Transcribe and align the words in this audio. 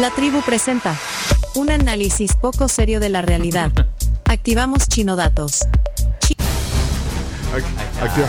La 0.00 0.10
tribu 0.10 0.40
presenta 0.42 0.96
un 1.54 1.70
análisis 1.70 2.34
poco 2.34 2.68
serio 2.68 3.00
de 3.00 3.08
la 3.08 3.22
realidad. 3.22 3.70
Activamos 4.24 4.88
Chino 4.88 5.16
Datos. 5.16 5.62
Aquí- 7.52 7.64
aquí- 8.00 8.22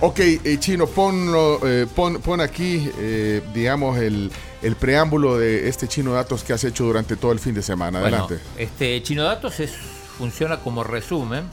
Ok, 0.00 0.18
eh, 0.20 0.56
Chino, 0.60 0.86
ponlo, 0.86 1.60
eh, 1.66 1.86
pon, 1.94 2.20
pon 2.20 2.40
aquí, 2.40 2.90
eh, 2.98 3.40
digamos, 3.54 3.96
el, 3.98 4.30
el 4.60 4.76
preámbulo 4.76 5.38
de 5.38 5.68
este 5.68 5.88
Chino 5.88 6.12
Datos 6.12 6.44
que 6.44 6.52
has 6.52 6.62
hecho 6.64 6.84
durante 6.84 7.16
todo 7.16 7.32
el 7.32 7.38
fin 7.38 7.54
de 7.54 7.62
semana. 7.62 8.00
Bueno, 8.00 8.24
Adelante. 8.26 8.44
este 8.58 9.02
Chino 9.02 9.22
Datos 9.24 9.60
es, 9.60 9.72
funciona 10.18 10.58
como 10.58 10.84
resumen 10.84 11.44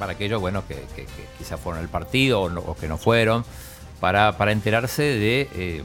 para 0.00 0.12
aquellos 0.12 0.40
bueno, 0.40 0.64
que, 0.66 0.74
que- 0.96 1.04
que 1.04 1.26
quizás 1.38 1.60
fueron 1.60 1.80
al 1.82 1.88
partido 1.88 2.40
o, 2.42 2.48
no- 2.50 2.60
o 2.60 2.76
que 2.76 2.88
no 2.88 2.98
fueron, 2.98 3.44
para, 4.00 4.36
para 4.36 4.50
enterarse 4.52 5.02
de 5.02 5.48
eh, 5.54 5.84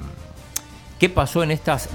qué 1.00 1.08
pasó 1.10 1.44
en 1.44 1.52
estas... 1.52 1.88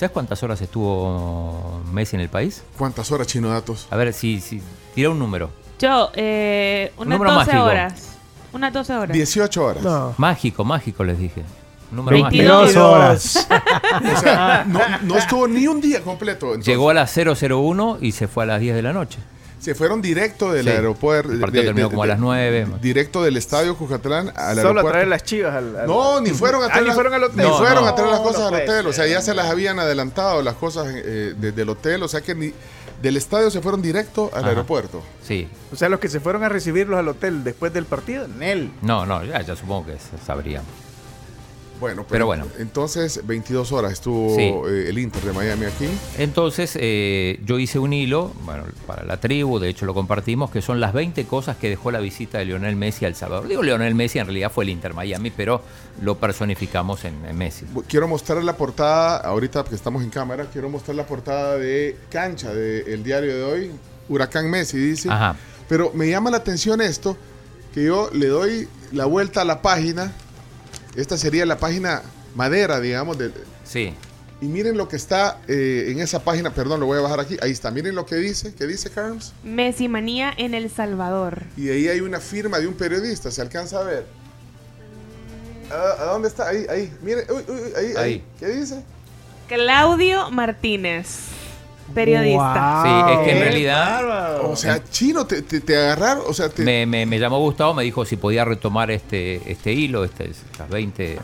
¿Sabes 0.00 0.12
cuántas 0.12 0.42
horas 0.42 0.58
estuvo 0.62 1.82
Messi 1.92 2.16
en 2.16 2.22
el 2.22 2.30
país? 2.30 2.62
¿Cuántas 2.78 3.12
horas, 3.12 3.26
Chino 3.26 3.50
Datos? 3.50 3.86
A 3.90 3.96
ver, 3.98 4.14
si, 4.14 4.40
si 4.40 4.62
tira 4.94 5.10
un 5.10 5.18
número. 5.18 5.50
Yo, 5.78 6.10
eh, 6.14 6.90
unas 6.96 7.18
número 7.18 7.34
12 7.34 7.46
mágico. 7.46 7.64
horas. 7.66 8.16
Unas 8.54 8.72
12 8.72 8.94
horas. 8.94 9.12
18 9.14 9.62
horas. 9.62 9.82
No. 9.84 10.14
Mágico, 10.16 10.64
mágico 10.64 11.04
les 11.04 11.18
dije. 11.18 11.44
Un 11.90 11.96
número 11.98 12.14
22. 12.16 12.62
mágico. 12.62 12.80
22 12.80 12.82
horas. 12.82 13.48
O 14.16 14.20
sea, 14.20 14.64
no, 14.66 14.80
no 15.02 15.18
estuvo 15.18 15.46
ni 15.46 15.66
un 15.66 15.82
día 15.82 16.00
completo. 16.00 16.46
entonces. 16.46 16.64
Llegó 16.64 16.88
a 16.88 16.94
las 16.94 17.14
001 17.14 17.98
y 18.00 18.12
se 18.12 18.26
fue 18.26 18.44
a 18.44 18.46
las 18.46 18.60
10 18.62 18.76
de 18.76 18.82
la 18.82 18.94
noche. 18.94 19.18
Se 19.60 19.74
fueron 19.74 20.00
directo 20.00 20.52
del 20.52 20.64
Sí. 20.64 20.70
aeropuerto. 20.70 21.30
El 21.32 21.38
partido 21.38 21.64
terminó 21.64 21.90
como 21.90 22.02
a 22.02 22.06
las 22.06 22.18
9. 22.18 22.66
Directo 22.80 23.22
del 23.22 23.36
estadio 23.36 23.76
Cucatlán 23.76 24.28
al 24.34 24.34
Solo 24.34 24.48
a 24.48 24.52
aeropuerto. 24.70 24.88
traer 24.90 25.08
las 25.08 25.22
chivas 25.22 25.54
al, 25.54 25.76
al- 25.76 25.86
No, 25.86 26.20
ni 26.20 26.30
fueron 26.30 26.62
a 26.62 26.66
Ah, 26.66 26.68
traer, 26.68 26.82
ni 26.82 26.86
las- 26.88 26.94
fueron 26.94 27.14
al 27.14 27.24
hotel. 27.24 27.36
ni 27.36 27.42
No, 27.44 27.58
fueron 27.58 27.84
no. 27.84 27.90
a 27.90 27.94
traer 27.94 28.10
las 28.10 28.20
cosas 28.20 28.40
no 28.40 28.46
al 28.46 28.50
puede 28.52 28.64
hotel. 28.64 28.86
O 28.86 28.92
sea, 28.94 29.06
ya 29.06 29.20
se 29.20 29.34
las 29.34 29.46
habían 29.50 29.78
adelantado 29.78 30.42
las 30.42 30.54
cosas 30.54 30.86
eh, 30.88 31.34
desde 31.36 31.62
el 31.62 31.68
hotel. 31.68 32.02
O 32.02 32.08
sea 32.08 32.22
que 32.22 32.34
ni 32.34 32.52
del 33.02 33.16
estadio 33.18 33.50
se 33.50 33.60
fueron 33.60 33.82
directo 33.82 34.30
al 34.32 34.40
Ajá. 34.40 34.48
aeropuerto. 34.48 35.02
Sí. 35.22 35.46
O 35.72 35.76
sea, 35.76 35.88
los 35.90 36.00
que 36.00 36.08
se 36.08 36.20
fueron 36.20 36.42
a 36.42 36.48
recibirlos 36.48 36.98
al 36.98 37.08
hotel 37.08 37.44
después 37.44 37.72
del 37.72 37.84
partido, 37.84 38.26
Nel. 38.28 38.70
No, 38.82 39.04
no, 39.06 39.22
ya, 39.24 39.40
ya 39.42 39.56
supongo 39.56 39.86
que 39.86 39.92
se 39.92 40.24
sabrían. 40.26 40.62
Bueno, 41.80 42.04
Pero 42.08 42.26
bueno. 42.26 42.46
Entonces, 42.58 43.20
22 43.26 43.72
horas 43.72 43.92
estuvo 43.92 44.36
Sí. 44.36 44.42
eh, 44.42 44.86
el 44.88 44.98
Inter 44.98 45.22
de 45.22 45.32
Miami 45.32 45.64
aquí. 45.64 45.86
Entonces, 46.18 46.76
eh, 46.78 47.40
yo 47.46 47.58
hice 47.58 47.78
un 47.78 47.92
hilo, 47.92 48.32
bueno, 48.44 48.64
para 48.86 49.02
la 49.04 49.18
tribu, 49.18 49.58
de 49.58 49.68
hecho 49.70 49.86
lo 49.86 49.94
compartimos, 49.94 50.50
que 50.50 50.60
son 50.60 50.78
las 50.78 50.92
20 50.92 51.24
cosas 51.24 51.56
que 51.56 51.68
dejó 51.70 51.90
la 51.90 52.00
visita 52.00 52.38
de 52.38 52.44
Lionel 52.44 52.76
Messi 52.76 53.06
a 53.06 53.08
El 53.08 53.14
Salvador. 53.14 53.48
Digo 53.48 53.62
Lionel 53.62 53.94
Messi, 53.94 54.18
en 54.18 54.26
realidad 54.26 54.52
fue 54.52 54.64
el 54.64 54.70
Inter 54.70 54.92
Miami, 54.94 55.30
pero 55.30 55.62
lo 56.02 56.16
personificamos 56.18 57.04
en, 57.04 57.24
en 57.24 57.36
Messi. 57.38 57.64
Quiero 57.88 58.06
mostrar 58.06 58.44
la 58.44 58.56
portada, 58.56 59.16
ahorita 59.18 59.64
que 59.64 59.74
estamos 59.74 60.02
en 60.02 60.10
cámara, 60.10 60.46
quiero 60.52 60.68
mostrar 60.68 60.96
la 60.96 61.06
portada 61.06 61.56
de 61.56 61.96
cancha 62.10 62.52
del 62.52 63.02
diario 63.02 63.34
de 63.34 63.42
hoy. 63.42 63.70
Huracán 64.08 64.50
Messi 64.50 64.76
dice. 64.76 65.08
Ajá. 65.10 65.36
Pero 65.68 65.92
me 65.94 66.08
llama 66.10 66.30
la 66.30 66.38
atención 66.38 66.80
esto, 66.80 67.16
que 67.72 67.84
yo 67.84 68.10
le 68.12 68.26
doy 68.26 68.68
la 68.92 69.04
vuelta 69.06 69.42
a 69.42 69.44
la 69.44 69.62
página. 69.62 70.12
Esta 71.00 71.16
sería 71.16 71.46
la 71.46 71.58
página 71.58 72.02
madera, 72.34 72.80
digamos. 72.80 73.18
de- 73.18 73.32
Sí. 73.64 73.94
y 74.40 74.46
miren 74.46 74.76
lo 74.76 74.88
que 74.88 74.96
está 74.96 75.38
eh, 75.48 75.86
en 75.88 76.00
esa 76.00 76.22
página. 76.24 76.52
Perdón, 76.54 76.80
lo 76.80 76.86
voy 76.86 76.98
a 76.98 77.02
bajar 77.02 77.20
aquí. 77.20 77.36
Ahí 77.42 77.50
está. 77.52 77.70
Miren 77.70 77.94
lo 77.94 78.06
que 78.06 78.16
dice. 78.16 78.54
¿Qué 78.54 78.66
dice 78.66 78.90
Carms? 78.90 79.32
Messi 79.44 79.88
manía 79.88 80.32
en 80.36 80.54
El 80.54 80.70
Salvador. 80.70 81.42
Y 81.56 81.68
ahí 81.70 81.88
hay 81.88 82.00
una 82.00 82.20
firma 82.20 82.58
de 82.58 82.66
un 82.66 82.74
periodista. 82.74 83.30
¿Se 83.30 83.40
alcanza 83.42 83.80
a 83.80 83.84
ver? 83.84 84.06
¿A, 85.70 86.02
a 86.02 86.04
dónde 86.12 86.28
está? 86.28 86.48
Ahí, 86.48 86.66
ahí. 86.68 86.92
Miren. 87.02 87.24
Uy, 87.30 87.44
uy, 87.48 87.54
uy, 87.54 87.72
ahí, 87.76 87.86
ahí. 87.86 87.94
Ahí. 87.96 88.24
¿Qué 88.38 88.46
dice? 88.48 88.82
Claudio 89.48 90.30
Martínez, 90.30 91.06
periodista. 91.94 92.82
Sí, 92.84 93.12
es 93.12 93.18
que 93.26 93.30
en 93.36 93.38
realidad 93.42 94.40
O 94.44 94.56
sea, 94.56 94.82
chino, 94.84 95.26
te, 95.26 95.42
te, 95.42 95.60
te 95.60 95.76
agarraron. 95.76 96.24
O 96.28 96.32
sea, 96.34 96.48
te, 96.48 96.62
me, 96.62 96.86
me- 96.86 97.06
me 97.06 97.18
llamó 97.18 97.38
Gustavo, 97.40 97.74
me 97.74 97.82
dijo 97.84 98.04
si 98.04 98.16
podía 98.16 98.44
retomar 98.44 98.90
este, 98.90 99.50
este 99.50 99.72
hilo, 99.72 100.04
este, 100.04 100.30
estas 100.30 100.68
20, 100.68 101.18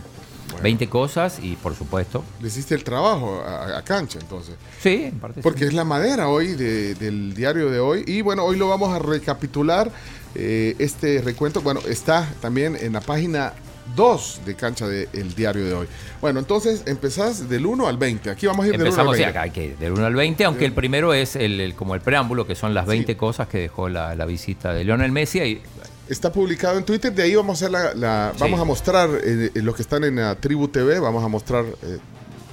20 0.63 0.89
cosas 0.89 1.39
y 1.43 1.57
por 1.57 1.75
supuesto. 1.75 2.25
le 2.41 2.49
hiciste 2.49 2.75
el 2.75 2.85
trabajo 2.85 3.43
a, 3.47 3.79
a 3.79 3.83
cancha, 3.83 4.19
entonces. 4.21 4.55
Sí, 4.81 5.05
en 5.07 5.19
parte 5.19 5.41
sí. 5.41 5.43
Porque 5.43 5.65
es 5.67 5.75
la 5.75 5.85
madera 5.85 6.29
hoy 6.29 6.49
de- 6.55 6.95
del 6.95 7.35
diario 7.35 7.71
de 7.71 7.79
hoy. 7.81 8.05
Y 8.07 8.23
bueno, 8.23 8.45
hoy 8.45 8.57
lo 8.57 8.69
vamos 8.69 8.93
a 8.95 8.99
recapitular. 8.99 9.91
eh, 10.39 10.77
este 10.79 11.23
recuento, 11.23 11.63
bueno, 11.63 11.81
está 11.89 12.29
también 12.43 12.77
en 12.79 12.93
la 12.93 13.01
página 13.01 13.55
2 13.95 14.41
de 14.45 14.55
cancha 14.57 14.87
del 14.89 15.35
diario 15.35 15.65
de 15.65 15.75
hoy. 15.75 15.87
Bueno, 16.21 16.39
entonces 16.41 16.83
empezás 16.87 17.49
del 17.49 17.67
1 17.67 17.87
al 17.87 17.97
20. 17.97 18.31
Aquí 18.31 18.47
vamos 18.47 18.65
a 18.65 18.69
ir 18.69 18.73
del 18.73 18.81
1 18.83 18.87
al 18.87 18.89
Empezamos 18.93 19.17
sí, 19.17 19.23
20. 19.23 19.31
acá, 19.39 19.43
hay 19.45 19.51
que 19.51 19.65
ir 19.67 19.79
del 19.79 19.93
1 19.93 20.07
al 20.07 20.15
20, 20.15 20.45
aunque 20.45 20.65
el 20.65 20.73
primero 20.73 21.15
es 21.15 21.37
el, 21.37 21.61
el- 21.61 21.75
como 21.75 21.95
el 21.95 22.01
preámbulo, 22.01 22.47
que 22.47 22.55
son 22.55 22.75
las 22.75 22.87
20 22.87 23.17
cosas 23.17 23.49
que 23.49 23.59
dejó 23.59 23.89
la, 23.89 24.15
la 24.15 24.27
visita 24.27 24.73
de 24.73 24.85
Lionel 24.85 25.13
Messi. 25.13 25.39
Y, 25.41 25.63
Está 26.09 26.31
publicado 26.33 26.79
en 26.79 26.85
Twitter, 26.85 27.13
de 27.13 27.23
ahí 27.25 27.35
vamos 27.35 27.61
a 27.63 27.67
hacer 27.67 27.71
la, 27.73 27.95
la- 27.95 28.33
Sí. 28.35 28.39
vamos 28.41 28.61
a 28.61 28.65
mostrar 28.65 29.11
eh, 29.25 29.51
eh, 29.55 29.63
los 29.63 29.75
que 29.75 29.83
están 29.83 30.05
en 30.05 30.17
la 30.17 30.35
Tribu 30.37 30.69
TV, 30.69 31.01
vamos 31.01 31.25
a 31.25 31.29
mostrar 31.29 31.65
eh, 31.65 31.99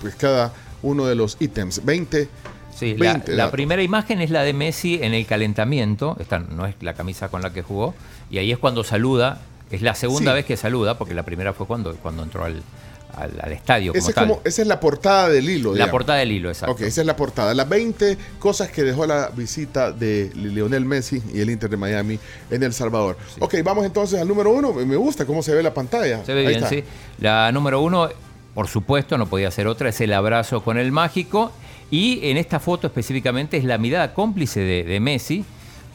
pues 0.01 0.15
cada 0.15 0.51
uno 0.81 1.05
de 1.05 1.13
los 1.15 1.37
ítems. 1.39 1.85
20. 1.85 2.27
sí, 2.75 2.95
la, 2.97 3.13
20 3.13 3.31
la 3.35 3.51
primera 3.51 3.83
imagen 3.83 4.21
es 4.21 4.31
la 4.31 4.41
de 4.41 4.53
Messi 4.53 4.99
en 5.03 5.13
el 5.13 5.25
calentamiento. 5.27 6.17
Esta 6.19 6.39
no 6.39 6.65
es 6.65 6.73
la 6.81 6.95
camisa 6.95 7.29
con 7.29 7.41
la 7.43 7.53
que 7.53 7.61
jugó. 7.61 7.93
Y 8.31 8.39
ahí 8.39 8.51
es 8.51 8.57
cuando 8.57 8.83
saluda. 8.83 9.41
Es 9.73 9.81
la 9.81 9.95
segunda 9.95 10.31
Sí. 10.31 10.35
vez 10.35 10.45
que 10.45 10.55
saluda, 10.57 10.97
porque 10.97 11.13
la 11.13 11.23
primera 11.23 11.53
fue 11.53 11.65
cuando, 11.67 11.95
cuando 11.95 12.23
entró 12.23 12.45
al, 12.45 12.61
al, 13.17 13.31
al 13.41 13.51
estadio. 13.51 13.91
Como 13.91 13.99
Ese 13.99 14.09
es 14.11 14.15
tal. 14.15 14.27
como, 14.27 14.41
esa 14.43 14.61
es 14.61 14.67
la 14.67 14.79
portada 14.79 15.29
del 15.29 15.49
hilo. 15.49 15.69
la 15.69 15.73
digamos. 15.75 15.91
portada 15.91 16.19
del 16.19 16.31
hilo, 16.31 16.49
exacto. 16.49 16.73
Ok, 16.73 16.81
esa 16.81 17.01
es 17.01 17.07
la 17.07 17.15
portada. 17.15 17.53
Las 17.53 17.67
20 17.67 18.17
cosas 18.39 18.69
que 18.71 18.83
dejó 18.83 19.05
la 19.05 19.29
visita 19.35 19.91
de 19.91 20.31
Lionel 20.35 20.85
Messi 20.85 21.21
y 21.33 21.41
el 21.41 21.49
Inter 21.49 21.69
de 21.69 21.77
Miami 21.77 22.19
en 22.51 22.63
El 22.63 22.71
Salvador. 22.73 23.17
Ok, 23.39 23.55
vamos 23.63 23.85
entonces 23.85 24.19
al 24.21 24.27
número 24.27 24.51
uno. 24.51 24.73
Me 24.73 24.95
gusta 24.95 25.25
cómo 25.25 25.41
se 25.43 25.53
ve 25.55 25.63
la 25.63 25.73
pantalla. 25.73 26.23
Se 26.23 26.33
ve 26.33 26.41
Ahí 26.41 26.47
bien, 26.47 26.57
está. 26.63 26.69
sí. 26.69 26.83
La 27.19 27.51
número 27.51 27.81
uno, 27.81 28.09
por 28.53 28.67
supuesto, 28.67 29.17
no 29.17 29.25
podía 29.27 29.49
ser 29.51 29.67
otra, 29.67 29.89
es 29.89 29.99
el 30.01 30.13
abrazo 30.13 30.63
con 30.63 30.77
el 30.77 30.91
mágico. 30.91 31.51
Y 31.91 32.19
en 32.29 32.37
esta 32.37 32.59
foto 32.59 32.87
específicamente 32.87 33.57
es 33.57 33.63
la 33.65 33.77
mirada 33.77 34.13
cómplice 34.13 34.59
de, 34.61 34.83
de 34.83 34.99
Messi 34.99 35.45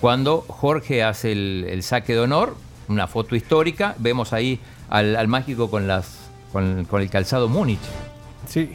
cuando 0.00 0.44
Jorge 0.46 1.02
hace 1.02 1.32
el, 1.32 1.66
el 1.68 1.82
saque 1.82 2.12
de 2.12 2.20
honor, 2.20 2.54
una 2.88 3.06
foto 3.06 3.36
histórica. 3.36 3.94
Vemos 3.98 4.32
ahí 4.32 4.60
al, 4.88 5.16
al 5.16 5.28
mágico 5.28 5.70
con, 5.70 5.86
las, 5.86 6.06
con, 6.52 6.84
con 6.86 7.00
el 7.02 7.10
calzado 7.10 7.48
Múnich, 7.48 7.78
Sí. 8.46 8.70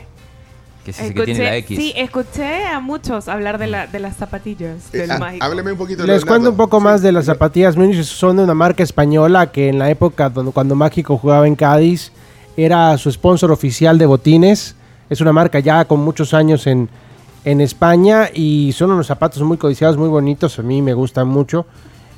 que 0.85 0.91
es 0.91 0.99
ese 0.99 1.13
que 1.13 1.23
tiene 1.23 1.43
la 1.43 1.55
X. 1.57 1.77
sí, 1.77 1.93
escuché 1.95 2.65
a 2.65 2.79
muchos 2.79 3.27
hablar 3.27 3.57
de, 3.57 3.67
la, 3.67 3.87
de 3.87 3.99
las 3.99 4.17
zapatillas 4.17 4.93
Eh, 4.93 4.99
del 4.99 5.11
ah, 5.11 5.17
mágico. 5.19 5.45
hábleme 5.45 5.71
un 5.71 5.77
poquito. 5.77 5.99
Les 6.03 6.07
Leonardo. 6.07 6.27
cuento 6.27 6.49
un 6.51 6.57
poco 6.57 6.77
Sí. 6.79 6.83
más 6.83 7.01
de 7.01 7.11
las 7.11 7.25
zapatillas 7.25 7.75
Múnich. 7.77 8.03
Son 8.03 8.37
de 8.37 8.43
una 8.43 8.53
marca 8.53 8.83
española 8.83 9.51
que 9.51 9.69
en 9.69 9.79
la 9.79 9.89
época 9.89 10.29
donde, 10.29 10.51
cuando 10.51 10.75
Mágico 10.75 11.17
jugaba 11.17 11.47
en 11.47 11.55
Cádiz 11.55 12.11
era 12.55 12.95
su 12.97 13.11
sponsor 13.11 13.51
oficial 13.51 13.97
de 13.97 14.05
botines. 14.05 14.75
Es 15.09 15.21
una 15.21 15.33
marca 15.33 15.59
ya 15.59 15.85
con 15.85 15.99
muchos 16.01 16.33
años 16.33 16.67
en, 16.67 16.87
en 17.45 17.61
España 17.61 18.29
y 18.33 18.71
son 18.73 18.91
unos 18.91 19.07
zapatos 19.07 19.41
muy 19.41 19.57
codiciados, 19.57 19.97
muy 19.97 20.07
bonitos. 20.09 20.59
A 20.59 20.61
mí 20.61 20.81
me 20.81 20.93
gustan 20.93 21.27
mucho 21.27 21.65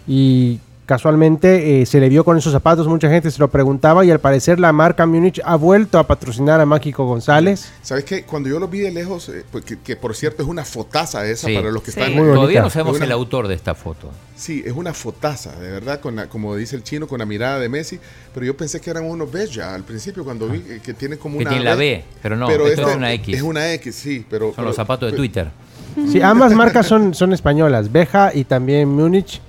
y 0.08 0.60
casualmente 0.86 1.82
eh, 1.82 1.86
se 1.86 2.00
le 2.00 2.10
vio 2.10 2.24
con 2.24 2.38
esos 2.38 2.52
zapatos. 2.54 2.88
Mucha 2.88 3.10
gente 3.10 3.30
se 3.32 3.40
lo 3.40 3.50
preguntaba 3.50 4.06
y 4.06 4.12
al 4.12 4.20
parecer 4.20 4.60
la 4.60 4.72
marca 4.72 5.06
Múnich 5.06 5.42
ha 5.44 5.56
vuelto 5.56 6.00
a 6.00 6.06
patrocinar 6.08 6.62
a 6.62 6.66
Mágico 6.66 7.06
González. 7.06 7.72
¿Sabes 7.82 8.04
qué? 8.06 8.24
Cuando 8.24 8.50
yo 8.50 8.60
lo 8.60 8.68
vi 8.68 8.80
de 8.80 8.92
lejos, 8.92 9.30
eh, 9.30 9.44
pues, 9.52 9.66
que, 9.66 9.80
que 9.80 9.96
por 9.96 10.16
cierto 10.16 10.44
es 10.44 10.50
una 10.50 10.64
fotaza 10.66 11.26
esa 11.28 11.48
Sí. 11.48 11.56
para 11.56 11.72
los 11.72 11.82
que 11.84 11.92
Sí. 11.92 12.00
están. 12.00 12.14
Muy 12.14 12.22
bonita. 12.24 12.36
Todavía 12.36 12.62
no 12.62 12.70
sabemos 12.70 12.96
una- 12.98 13.06
el 13.06 13.12
autor 13.12 13.48
de 13.48 13.56
esta 13.56 13.76
foto. 13.76 14.12
Sí, 14.36 14.64
es 14.66 14.74
una 14.74 14.94
fotaza, 14.94 15.52
de 15.60 15.72
verdad, 15.72 16.00
con 16.02 16.16
la- 16.18 16.28
como 16.28 16.56
dice 16.56 16.76
el 16.76 16.84
chino, 16.84 17.08
con 17.08 17.20
la 17.20 17.26
mirada 17.26 17.60
de 17.60 17.70
Messi. 17.70 18.00
Pero 18.34 18.46
yo 18.46 18.56
pensé 18.58 18.82
que 18.82 18.90
eran 18.90 19.04
unos 19.06 19.32
B 19.32 19.48
ya 19.48 19.74
al 19.74 19.84
principio 19.84 20.24
cuando 20.24 20.48
vi 20.48 20.58
eh, 20.60 20.82
que 20.84 20.94
tiene 20.94 21.18
como 21.18 21.38
Que 21.38 21.44
una. 21.44 21.50
tiene 21.52 21.66
la 21.66 21.76
B, 21.76 22.04
pero 22.22 22.36
no, 22.36 22.50
esto 22.50 22.68
este 22.68 22.82
es 22.82 22.96
una 22.96 23.14
X. 23.14 23.36
Es 23.38 23.42
una 23.42 23.72
X, 23.74 23.96
sí, 23.96 24.26
pero. 24.30 24.54
Son 24.54 24.66
los 24.66 24.74
pero- 24.74 24.74
zapatos 24.74 25.08
de 25.08 25.12
pero- 25.12 25.18
Twitter. 25.22 25.48
Sí, 26.12 26.22
ambas 26.22 26.52
marcas 26.54 26.86
son, 26.86 27.14
son 27.14 27.32
españolas. 27.32 27.90
Beja 27.90 28.32
y 28.34 28.44
también 28.44 28.90
Múnich 28.90 29.42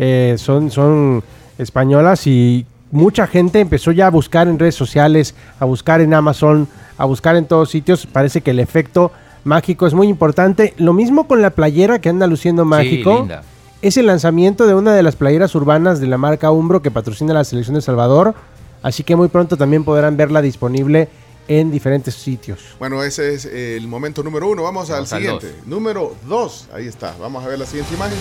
eh, 0.00 0.36
son, 0.38 0.70
son 0.70 1.24
españolas 1.58 2.28
y 2.28 2.64
mucha 2.92 3.26
gente 3.26 3.58
empezó 3.58 3.90
ya 3.90 4.06
a 4.06 4.10
buscar 4.10 4.46
en 4.46 4.56
redes 4.56 4.76
sociales, 4.76 5.34
a 5.58 5.64
buscar 5.64 6.00
en 6.00 6.14
Amazon, 6.14 6.68
a 6.96 7.04
buscar 7.04 7.34
en 7.34 7.46
todos 7.46 7.70
sitios. 7.70 8.06
Parece 8.06 8.40
que 8.40 8.52
el 8.52 8.60
efecto 8.60 9.10
mágico 9.42 9.88
es 9.88 9.94
muy 9.94 10.06
importante. 10.06 10.72
Lo 10.78 10.92
mismo 10.92 11.26
con 11.26 11.42
la 11.42 11.50
playera 11.50 12.00
que 12.00 12.10
anda 12.10 12.28
luciendo 12.28 12.64
mágico. 12.64 13.10
Sí, 13.12 13.18
linda. 13.18 13.42
es 13.82 13.96
el 13.96 14.06
lanzamiento 14.06 14.68
de 14.68 14.74
una 14.74 14.94
de 14.94 15.02
las 15.02 15.16
playeras 15.16 15.52
urbanas 15.56 15.98
de 15.98 16.06
la 16.06 16.16
marca 16.16 16.52
Umbro 16.52 16.80
que 16.80 16.92
patrocina 16.92 17.34
la 17.34 17.42
selección 17.42 17.74
de 17.74 17.82
Salvador. 17.82 18.36
Así 18.82 19.02
que 19.02 19.16
muy 19.16 19.26
pronto 19.26 19.56
también 19.56 19.82
podrán 19.82 20.16
verla 20.16 20.40
disponible 20.40 21.08
en 21.48 21.72
diferentes 21.72 22.14
sitios. 22.14 22.60
Bueno, 22.78 23.02
ese 23.02 23.34
es 23.34 23.46
el 23.46 23.88
momento 23.88 24.22
número 24.22 24.48
uno. 24.48 24.62
Vamos, 24.62 24.88
Vamos 24.90 25.12
al 25.12 25.18
siguiente. 25.18 25.56
Número 25.66 26.14
dos. 26.28 26.68
Ahí 26.72 26.86
está. 26.86 27.16
Vamos 27.18 27.44
a 27.44 27.48
ver 27.48 27.58
la 27.58 27.66
siguiente 27.66 27.96
imagen. 27.96 28.18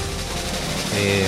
Eh, 0.95 1.25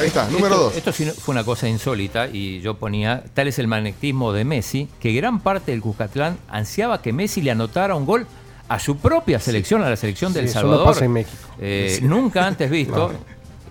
Ahí 0.00 0.06
está, 0.06 0.26
número 0.28 0.46
esto, 0.54 0.58
dos. 0.64 0.76
Esto 0.76 0.92
sí 0.92 1.04
fue 1.06 1.32
una 1.32 1.42
cosa 1.44 1.68
insólita 1.68 2.28
y 2.28 2.60
yo 2.60 2.74
ponía, 2.74 3.24
tal 3.34 3.48
es 3.48 3.58
el 3.58 3.66
magnetismo 3.66 4.32
de 4.32 4.44
Messi, 4.44 4.88
que 5.00 5.12
gran 5.12 5.40
parte 5.40 5.72
del 5.72 5.80
Cuscatlán 5.80 6.38
ansiaba 6.48 7.02
que 7.02 7.12
Messi 7.12 7.42
le 7.42 7.50
anotara 7.50 7.96
un 7.96 8.06
gol 8.06 8.24
a 8.68 8.78
su 8.78 8.96
propia 8.98 9.40
selección, 9.40 9.82
a 9.82 9.90
la 9.90 9.96
selección 9.96 10.32
del 10.32 10.44
Sí, 10.44 10.50
eso 10.50 10.60
no 10.62 10.68
Salvador. 10.68 10.86
pasa 10.86 11.04
en 11.04 11.12
México. 11.12 11.36
Eh, 11.58 11.98
Nunca 12.02 12.46
antes 12.46 12.70
visto. 12.70 13.12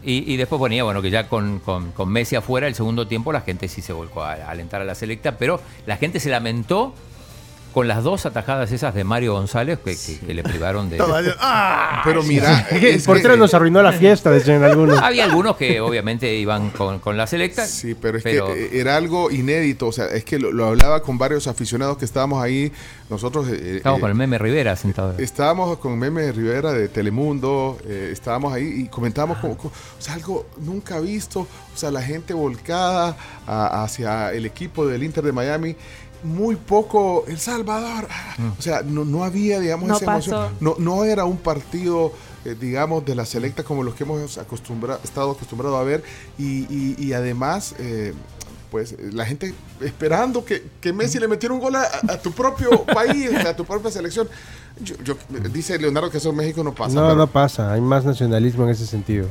Y, 0.04 0.32
y 0.32 0.38
después 0.38 0.58
ponía, 0.58 0.86
bueno, 0.86 1.02
que 1.02 1.10
ya 1.10 1.28
con, 1.28 1.60
con- 1.60 1.92
con 1.92 2.08
Messi 2.08 2.38
afuera, 2.38 2.68
el 2.68 2.76
segundo 2.76 3.08
tiempo 3.08 3.34
la 3.34 3.42
gente 3.42 3.68
sí 3.68 3.82
se 3.82 3.92
volcó 3.92 4.24
a, 4.24 4.34
a 4.36 4.52
alentar 4.52 4.80
a 4.80 4.86
la 4.86 4.96
selecta, 4.96 5.38
pero 5.38 5.60
la 5.86 5.98
gente 5.98 6.22
se 6.22 6.30
lamentó 6.30 6.94
con 7.74 7.88
las 7.88 8.04
dos 8.04 8.26
atajadas 8.26 8.72
esas 8.72 8.96
de 8.96 9.04
Mario 9.04 9.34
González 9.34 9.78
que, 9.84 9.96
que- 9.96 10.20
que 10.26 10.34
le 10.34 10.44
privaron 10.44 10.90
de... 10.90 10.98
Pero 12.04 12.24
mira, 12.24 12.68
El 12.72 13.02
portero 13.04 13.34
que- 13.36 13.40
nos 13.40 13.54
arruinó 13.54 13.82
la 13.84 13.92
fiesta, 13.94 14.32
decían 14.32 14.64
algunos. 14.64 15.00
Había 15.00 15.26
algunos 15.26 15.58
que 15.58 15.80
obviamente 15.82 16.34
iban 16.36 16.70
con, 16.72 17.00
con 17.00 17.18
la 17.18 17.28
selecta. 17.28 17.66
Sí, 17.66 17.96
pero 17.96 18.18
es 18.18 18.24
pero- 18.24 18.48
que 18.54 18.66
eh, 18.66 18.70
era 18.80 18.96
algo 18.96 19.30
inédito, 19.32 19.88
o 19.88 19.92
sea, 19.92 20.06
es 20.08 20.24
que 20.24 20.40
lo, 20.40 20.52
lo 20.52 20.66
hablaba 20.68 21.02
con 21.02 21.18
varios 21.18 21.48
aficionados 21.48 21.98
que 21.98 22.06
estábamos 22.06 22.42
ahí, 22.44 22.72
nosotros... 23.10 23.48
eh, 23.50 23.78
Estamos 23.78 23.98
eh, 24.00 24.02
con 24.02 24.10
el 24.10 24.16
meme 24.16 24.38
Rivera 24.38 24.76
sentado. 24.76 25.16
Estábamos 25.20 25.78
con 25.78 25.98
Meme 26.00 26.32
Rivera 26.32 26.72
de 26.74 26.88
Telemundo, 26.90 27.78
eh, 27.86 28.10
estábamos 28.12 28.54
ahí 28.54 28.82
y 28.84 28.88
comentábamos 28.88 29.38
como, 29.40 29.58
como, 29.58 29.70
o 29.72 30.02
sea, 30.02 30.14
algo 30.14 30.48
nunca 30.58 31.00
visto, 31.00 31.42
o 31.42 31.78
sea, 31.78 31.92
la 31.92 32.02
gente 32.02 32.34
volcada 32.34 33.16
a- 33.46 33.84
hacia 33.84 34.32
el 34.34 34.46
equipo 34.46 34.86
del 34.88 35.04
Inter 35.04 35.24
de 35.24 35.32
Miami, 35.32 35.76
muy 36.24 36.56
poco 36.56 37.26
El 37.28 37.40
Salvador, 37.40 38.08
ah, 38.10 38.36
o 38.58 38.62
sea, 38.62 38.82
no, 38.82 39.06
no 39.06 39.24
había, 39.24 39.60
digamos, 39.60 39.88
No 39.88 39.96
esa 39.98 40.06
emoción, 40.06 40.36
pasó. 40.36 40.52
no, 40.60 40.76
no 40.80 41.04
era 41.06 41.26
un 41.26 41.38
partido, 41.38 42.12
eh, 42.46 42.56
digamos, 42.60 43.06
de 43.06 43.16
la 43.16 43.26
selecta 43.26 43.64
como 43.64 43.84
los 43.84 43.96
que 43.96 44.04
hemos 44.04 44.38
acostumbra- 44.38 45.00
estado 45.04 45.32
acostumbrados 45.32 45.80
a 45.80 45.84
ver 45.84 46.04
y, 46.38 46.66
y- 46.74 46.96
y 46.98 47.14
además... 47.14 47.76
eh, 47.80 48.14
pues 48.70 48.98
la 49.14 49.26
gente 49.26 49.54
esperando 49.80 50.44
que, 50.44 50.62
que 50.82 50.92
Messi 50.92 51.20
le 51.20 51.30
metiera 51.30 51.56
un 51.56 51.62
gol 51.62 51.74
a, 51.78 51.84
a 52.10 52.18
tu 52.22 52.34
propio 52.34 52.84
país, 52.94 53.30
a 53.46 53.56
tu 53.56 53.64
propia 53.64 53.90
selección. 53.90 54.28
Yo, 54.82 54.94
yo- 55.06 55.16
dice 55.54 55.80
Leonardo 55.80 56.10
que 56.12 56.18
eso 56.18 56.32
en 56.32 56.36
México 56.36 56.66
no 56.66 56.76
pasa. 56.76 56.94
No, 56.94 57.04
pero- 57.04 57.16
no 57.16 57.28
pasa. 57.28 57.72
Hay 57.72 57.80
más 57.80 58.04
nacionalismo 58.04 58.66
en 58.66 58.72
ese 58.72 58.86
sentido. 58.86 59.30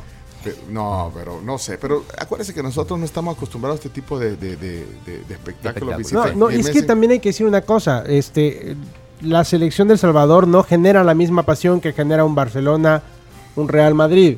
No, 0.70 1.10
pero 1.14 1.40
no 1.44 1.58
sé. 1.58 1.78
Pero 1.78 2.04
acuérdese 2.18 2.54
que 2.54 2.62
nosotros 2.62 2.98
no 2.98 3.04
estamos 3.04 3.36
acostumbrados 3.36 3.78
a 3.78 3.82
este 3.82 3.88
tipo 4.00 4.18
de, 4.18 4.36
de, 4.36 4.56
de- 4.56 4.86
de- 5.04 5.24
de 5.26 5.34
espectáculos. 5.34 5.96
visita- 5.98 6.32
No, 6.32 6.46
no, 6.46 6.50
y 6.50 6.60
es 6.60 6.66
que 6.70 6.82
también 6.86 7.12
hay 7.12 7.18
que 7.20 7.30
decir 7.30 7.46
una 7.46 7.62
cosa. 7.62 8.04
Este, 8.06 8.76
la 9.22 9.44
selección 9.44 9.88
del 9.88 9.98
Salvador 9.98 10.46
no 10.46 10.62
genera 10.62 11.02
la 11.04 11.14
misma 11.14 11.42
pasión 11.44 11.80
que 11.80 11.92
genera 11.92 12.24
un 12.24 12.34
Barcelona, 12.34 13.02
un 13.56 13.68
Real 13.68 13.94
Madrid. 13.94 14.36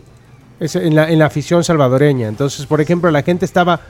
Es 0.61 0.75
en 0.77 0.95
la, 0.95 1.11
en 1.11 1.19
la 1.21 1.27
afición 1.27 1.63
salvadoreña. 1.63 2.27
Entonces, 2.29 2.67
por 2.67 2.81
ejemplo, 2.81 3.11
la 3.11 3.23
gente 3.23 3.45
estaba. 3.45 3.81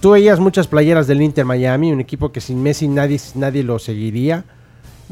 Tú 0.00 0.10
veías 0.10 0.38
muchas 0.40 0.66
playeras 0.66 1.06
del 1.06 1.20
Inter 1.22 1.44
Miami, 1.44 1.90
un 1.92 2.00
equipo 2.00 2.30
que 2.32 2.40
sin 2.40 2.62
Messi 2.62 2.86
nadie, 2.86 3.20
nadie 3.34 3.62
lo 3.62 3.78
seguiría. 3.78 4.44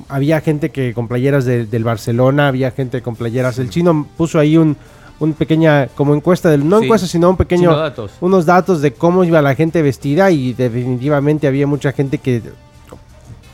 Había 0.09 0.41
gente 0.41 0.71
que 0.71 0.93
con 0.95 1.09
playeras 1.09 1.45
de- 1.45 1.67
del 1.67 1.85
Barcelona, 1.85 2.49
había 2.49 2.71
gente 2.71 3.01
con 3.03 3.17
playeras. 3.17 3.59
El 3.59 3.71
chino 3.71 4.07
puso 4.17 4.39
ahí 4.39 4.57
un, 4.57 4.77
un 5.21 5.33
pequeña, 5.35 5.89
como 5.95 6.15
encuesta 6.15 6.51
del, 6.51 6.69
no 6.69 6.79
Sí. 6.79 6.85
encuesta, 6.85 7.07
sino 7.07 7.31
un 7.31 7.37
pequeño, 7.37 7.75
datos. 7.77 8.13
unos 8.21 8.47
datos 8.47 8.83
de 8.83 8.93
cómo 8.93 9.25
iba 9.25 9.41
la 9.43 9.55
gente 9.55 9.81
vestida 9.83 10.31
y 10.31 10.53
definitivamente 10.55 11.47
había 11.47 11.67
mucha 11.67 11.93
gente 11.93 12.19
que 12.19 12.43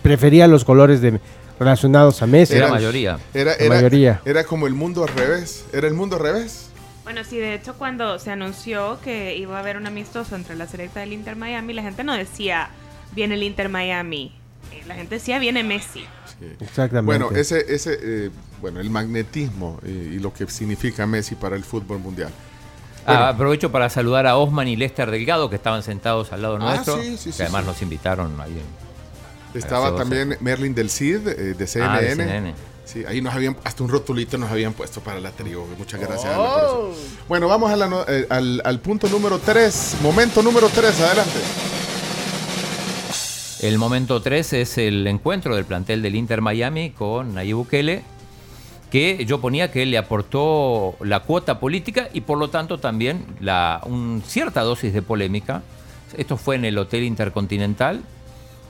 prefería 0.02 0.46
los 0.48 0.64
colores 0.64 1.00
de, 1.00 1.20
relacionados 1.58 2.22
a 2.22 2.26
Messi. 2.26 2.54
Era 2.54 2.66
Era- 2.66 2.74
mayoría. 2.74 3.18
Era, 3.34 3.50
La 3.52 3.56
era- 3.58 3.74
mayoría. 3.74 4.20
era 4.24 4.44
como 4.44 4.66
el 4.66 4.74
mundo 4.74 5.02
al 5.02 5.08
revés. 5.10 5.64
¿Era 5.72 5.86
el 5.88 5.94
mundo 5.94 6.16
al 6.16 6.22
revés? 6.22 6.70
Bueno, 7.04 7.22
sí, 7.24 7.38
de 7.38 7.54
hecho 7.54 7.74
cuando 7.74 8.18
se 8.18 8.30
anunció 8.30 8.98
que 9.02 9.36
iba 9.36 9.56
a 9.56 9.60
haber 9.60 9.76
un 9.76 9.86
amistoso 9.86 10.36
entre 10.36 10.54
la 10.56 10.66
selecta 10.66 11.00
del 11.00 11.12
Inter 11.12 11.36
Miami, 11.36 11.72
la 11.74 11.82
gente 11.82 12.04
no 12.04 12.14
decía 12.14 12.70
viene 13.14 13.34
el 13.34 13.42
Inter 13.42 13.68
Miami. 13.68 14.32
La 14.86 14.94
gente 14.94 15.16
decía 15.16 15.38
viene 15.38 15.62
Messi. 15.62 16.04
Exactamente. 16.60 17.06
Bueno, 17.06 17.30
ese, 17.36 17.64
ese 17.72 17.98
eh, 18.02 18.30
bueno, 18.60 18.80
el 18.80 18.90
magnetismo 18.90 19.78
eh, 19.84 20.12
y 20.14 20.18
lo 20.18 20.32
que 20.32 20.46
significa 20.48 21.06
Messi 21.06 21.34
para 21.34 21.56
el 21.56 21.64
fútbol 21.64 21.98
mundial. 21.98 22.30
Ah, 23.06 23.28
aprovecho 23.30 23.72
para 23.72 23.88
saludar 23.90 24.26
a 24.26 24.36
Osman 24.36 24.68
y 24.68 24.76
Lester 24.76 25.10
Delgado 25.10 25.48
que 25.50 25.56
estaban 25.56 25.82
sentados 25.82 26.32
al 26.32 26.42
lado 26.42 26.56
Ah, 26.60 26.74
nuestro. 26.74 27.00
sí, 27.02 27.16
sí, 27.16 27.30
que 27.30 27.32
sí, 27.36 27.42
además 27.42 27.62
sí. 27.62 27.66
nos 27.68 27.82
invitaron 27.82 28.40
ahí. 28.40 28.52
en- 28.52 29.58
Estaba 29.58 29.96
también 29.96 30.36
Merlin 30.40 30.74
del 30.74 30.90
Cid, 30.90 31.26
eh, 31.26 31.54
de 31.54 31.66
CNN. 31.66 31.96
Ah, 31.96 32.00
de 32.00 32.10
CNN. 32.14 32.54
Sí, 32.84 33.04
ahí 33.06 33.20
nos 33.20 33.34
habían, 33.34 33.56
hasta 33.64 33.82
un 33.84 33.88
rotulito 33.88 34.36
nos 34.38 34.50
habían 34.50 34.72
puesto 34.74 35.00
para 35.00 35.18
la 35.20 35.30
tribu. 35.30 35.64
Muchas 35.78 36.00
gracias. 36.00 36.26
Ana, 36.26 36.36
por 36.36 36.58
eso. 36.62 36.94
Bueno, 37.28 37.48
vamos 37.48 37.70
a 37.72 37.76
la 37.76 37.88
no- 37.88 38.04
eh, 38.06 38.26
al, 38.30 38.60
al 38.64 38.80
punto 38.80 39.08
número 39.08 39.38
3. 39.38 39.96
Momento 40.02 40.42
número 40.42 40.68
3, 40.68 41.00
adelante. 41.00 41.38
El 43.62 43.76
momento 43.76 44.22
3 44.22 44.54
es 44.54 44.78
el 44.78 45.06
encuentro 45.06 45.54
del 45.54 45.66
plantel 45.66 46.00
del 46.00 46.14
Inter 46.14 46.40
Miami 46.40 46.90
con 46.90 47.34
Nayib 47.34 47.56
Bukele, 47.56 48.02
que 48.90 49.26
yo 49.26 49.42
ponía 49.42 49.70
que 49.70 49.82
él 49.82 49.90
le 49.90 49.98
aportó 49.98 50.96
la 51.00 51.20
cuota 51.20 51.60
política 51.60 52.08
y 52.14 52.22
por 52.22 52.38
lo 52.38 52.48
tanto 52.48 52.78
también 52.78 53.22
la, 53.38 53.82
un, 53.84 54.22
cierta 54.26 54.62
dosis 54.62 54.94
de 54.94 55.02
polémica. 55.02 55.62
Esto 56.16 56.38
fue 56.38 56.56
en 56.56 56.64
el 56.64 56.78
Hotel 56.78 57.04
Intercontinental 57.04 58.00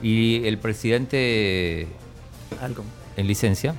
y 0.01 0.45
el 0.45 0.57
presidente 0.57 1.87
en 3.15 3.27
licencia 3.27 3.75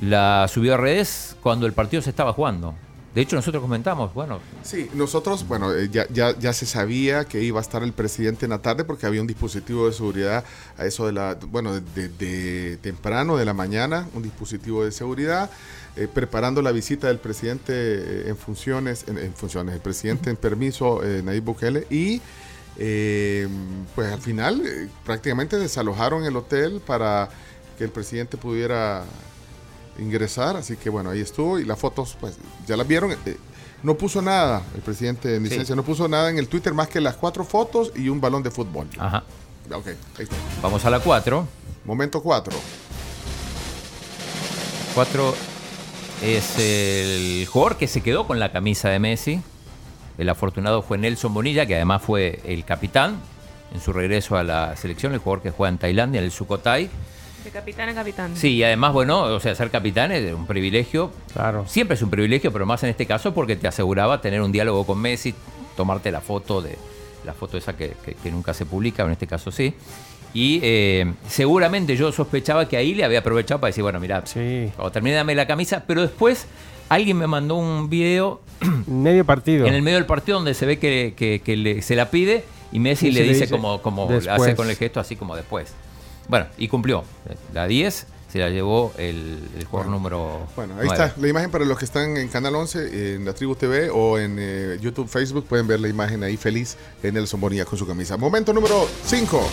la 0.00 0.48
subió 0.48 0.74
a 0.74 0.76
redes 0.78 1.36
cuando 1.42 1.66
el 1.66 1.74
partido 1.74 2.00
se 2.00 2.08
estaba 2.08 2.32
jugando. 2.32 2.74
De 3.14 3.20
hecho, 3.20 3.36
nosotros 3.36 3.62
comentamos, 3.62 4.12
bueno, 4.12 4.40
Sí, 4.64 4.90
nosotros, 4.94 5.46
bueno, 5.46 5.72
eh, 5.72 5.88
ya, 5.90 6.06
ya, 6.08 6.36
ya 6.36 6.52
se 6.52 6.66
sabía 6.66 7.24
que 7.24 7.42
iba 7.42 7.60
a 7.60 7.62
estar 7.62 7.82
el 7.84 7.92
presidente 7.92 8.46
en 8.46 8.50
la 8.50 8.58
tarde 8.58 8.84
porque 8.84 9.06
había 9.06 9.20
un 9.20 9.26
dispositivo 9.28 9.86
de 9.86 9.92
seguridad 9.92 10.44
a 10.76 10.84
eso 10.84 11.06
de 11.06 11.12
la, 11.12 11.38
bueno, 11.48 11.80
de, 11.80 12.08
de 12.08 12.76
temprano 12.78 13.36
de 13.36 13.44
la 13.44 13.54
mañana, 13.54 14.08
un 14.14 14.22
dispositivo 14.22 14.84
de 14.84 14.90
seguridad, 14.90 15.48
eh, 15.96 16.08
preparando 16.12 16.60
la 16.60 16.72
visita 16.72 17.06
del 17.06 17.18
presidente 17.18 17.72
eh, 17.72 18.28
en 18.28 18.36
funciones, 18.36 19.04
en, 19.06 19.16
en 19.18 19.32
funciones, 19.32 19.76
el 19.76 19.80
presidente 19.80 20.30
en 20.30 20.36
permiso, 20.36 21.04
eh, 21.04 21.22
Nayib 21.22 21.44
Bukele, 21.44 21.86
y 21.90 22.20
eh, 22.78 23.46
pues 23.94 24.12
al 24.12 24.20
final 24.20 24.60
prácticamente 25.04 25.56
desalojaron 25.56 26.24
el 26.24 26.36
hotel 26.36 26.82
para 26.84 27.28
que 27.78 27.84
el 27.84 27.90
presidente 27.90 28.36
pudiera 28.36 29.04
ingresar, 29.98 30.56
así 30.56 30.76
que 30.76 30.90
bueno, 30.90 31.10
ahí 31.10 31.20
estuvo 31.20 31.58
y 31.58 31.64
las 31.64 31.78
fotos 31.78 32.16
pues 32.20 32.36
ya 32.66 32.76
las 32.76 32.86
vieron. 32.86 33.12
eh, 33.12 33.36
no 33.82 33.94
puso 33.96 34.22
nada 34.22 34.62
el 34.74 34.80
presidente 34.80 35.36
en 35.36 35.42
Sí. 35.44 35.50
licencia, 35.50 35.76
no 35.76 35.82
puso 35.82 36.08
nada 36.08 36.30
en 36.30 36.38
el 36.38 36.48
Twitter 36.48 36.72
más 36.72 36.88
que 36.88 37.00
las 37.00 37.16
cuatro 37.16 37.44
fotos 37.44 37.92
y 37.94 38.08
un 38.08 38.20
balón 38.20 38.42
de 38.42 38.50
fútbol. 38.50 38.88
ajá. 38.98 39.22
Ok, 39.72 39.86
ahí 39.88 40.24
está. 40.24 40.36
Vamos 40.62 40.84
a 40.84 40.90
la 40.90 41.00
4. 41.00 41.46
Momento 41.84 42.22
4. 42.22 42.54
4 44.94 45.34
es 46.22 46.58
el 46.58 47.46
jugador 47.46 47.76
que 47.76 47.86
se 47.88 48.00
quedó 48.00 48.26
con 48.26 48.38
la 48.38 48.52
camisa 48.52 48.88
de 48.88 48.98
Messi. 48.98 49.40
El 50.16 50.28
afortunado 50.28 50.82
fue 50.82 50.96
Nelson 50.98 51.34
Bonilla, 51.34 51.66
que 51.66 51.74
además 51.74 52.02
fue 52.02 52.40
el 52.44 52.64
capitán 52.64 53.20
en 53.74 53.80
su 53.80 53.92
regreso 53.92 54.36
a 54.36 54.44
la 54.44 54.76
selección, 54.76 55.12
el 55.12 55.18
jugador 55.18 55.42
que 55.42 55.50
juega 55.50 55.70
en 55.70 55.78
Tailandia, 55.78 56.20
en 56.20 56.24
el 56.26 56.30
Sukhothai. 56.30 56.88
De 57.44 57.50
capitán 57.50 57.88
a 57.90 57.94
capitán. 57.94 58.34
Sí, 58.36 58.54
y 58.54 58.64
además, 58.64 58.92
bueno, 58.94 59.22
o 59.24 59.38
sea, 59.40 59.54
ser 59.54 59.70
capitán 59.70 60.10
es 60.12 60.32
un 60.32 60.46
privilegio. 60.46 61.10
Claro. 61.34 61.64
Siempre 61.68 61.94
es 61.94 62.02
un 62.02 62.08
privilegio, 62.10 62.50
pero 62.52 62.64
más 62.64 62.82
en 62.84 62.88
este 62.90 63.04
caso 63.06 63.34
porque 63.34 63.54
te 63.56 63.68
aseguraba 63.68 64.20
tener 64.22 64.40
un 64.40 64.50
diálogo 64.50 64.86
con 64.86 64.98
Messi, 64.98 65.34
tomarte 65.76 66.10
la 66.10 66.20
foto 66.22 66.62
de 66.62 66.78
la 67.24 67.32
foto 67.34 67.56
esa 67.58 67.76
que, 67.76 67.92
que- 68.04 68.14
que 68.14 68.30
nunca 68.30 68.52
se 68.54 68.64
publica, 68.66 69.02
en 69.04 69.10
este 69.12 69.26
caso 69.26 69.50
sí. 69.50 69.74
Y 70.32 70.58
eh, 70.62 71.12
seguramente 71.28 71.96
yo 71.96 72.10
sospechaba 72.12 72.66
que 72.68 72.76
ahí 72.76 72.94
le 72.94 73.04
había 73.04 73.20
aprovechado 73.20 73.60
para 73.60 73.68
decir, 73.68 73.82
bueno, 73.82 74.00
mira, 74.00 74.22
Sí. 74.26 74.70
cuando 74.74 74.90
termine 74.92 75.16
dame 75.16 75.34
la 75.34 75.46
camisa, 75.46 75.84
pero 75.86 76.02
después 76.02 76.46
alguien 76.88 77.16
me 77.18 77.26
mandó 77.26 77.54
un 77.56 77.88
video 77.90 78.40
Medio 78.86 79.24
partido. 79.24 79.66
en 79.66 79.74
el 79.74 79.82
medio 79.82 79.96
del 79.98 80.06
partido 80.06 80.38
donde 80.38 80.54
se 80.54 80.66
ve 80.66 80.78
que, 80.78 81.14
que- 81.16 81.40
que 81.44 81.56
le- 81.56 81.82
se 81.82 81.94
la 81.94 82.10
pide 82.10 82.44
y 82.72 82.78
Messi 82.78 83.08
Y 83.08 83.10
le 83.12 83.20
se 83.20 83.22
le 83.26 83.28
dice, 83.32 83.40
dice 83.42 83.52
como, 83.54 83.80
como 83.82 84.06
después. 84.06 84.28
hace 84.28 84.56
con 84.56 84.68
el 84.68 84.76
gesto 84.76 84.98
así 85.00 85.14
como 85.16 85.36
después. 85.36 85.72
Bueno, 86.28 86.46
y 86.56 86.68
cumplió. 86.68 87.04
La 87.52 87.66
10 87.66 88.06
se 88.34 88.38
la 88.40 88.50
llevó 88.50 88.92
el, 88.98 89.38
el 89.56 89.64
jugador 89.64 89.92
número 89.92 90.48
Bueno, 90.56 90.74
ahí 90.80 90.88
está 90.88 91.14
la 91.16 91.28
imagen 91.28 91.52
para 91.52 91.64
los 91.64 91.78
que 91.78 91.84
están 91.84 92.16
en 92.16 92.26
Canal 92.28 92.56
11, 92.56 93.14
en 93.14 93.24
la 93.24 93.32
Tribu 93.32 93.54
TV 93.54 93.90
o 93.90 94.18
en 94.18 94.36
eh, 94.40 94.78
YouTube, 94.80 95.08
Facebook. 95.08 95.46
Pueden 95.46 95.68
ver 95.68 95.78
la 95.78 95.88
imagen 95.88 96.22
ahí 96.24 96.36
feliz 96.36 96.76
de 97.00 97.12
Nelson 97.12 97.40
Bonilla 97.40 97.64
con 97.64 97.78
su 97.78 97.86
camisa. 97.86 98.16
Momento 98.16 98.52
número 98.52 98.88
5. 99.04 99.48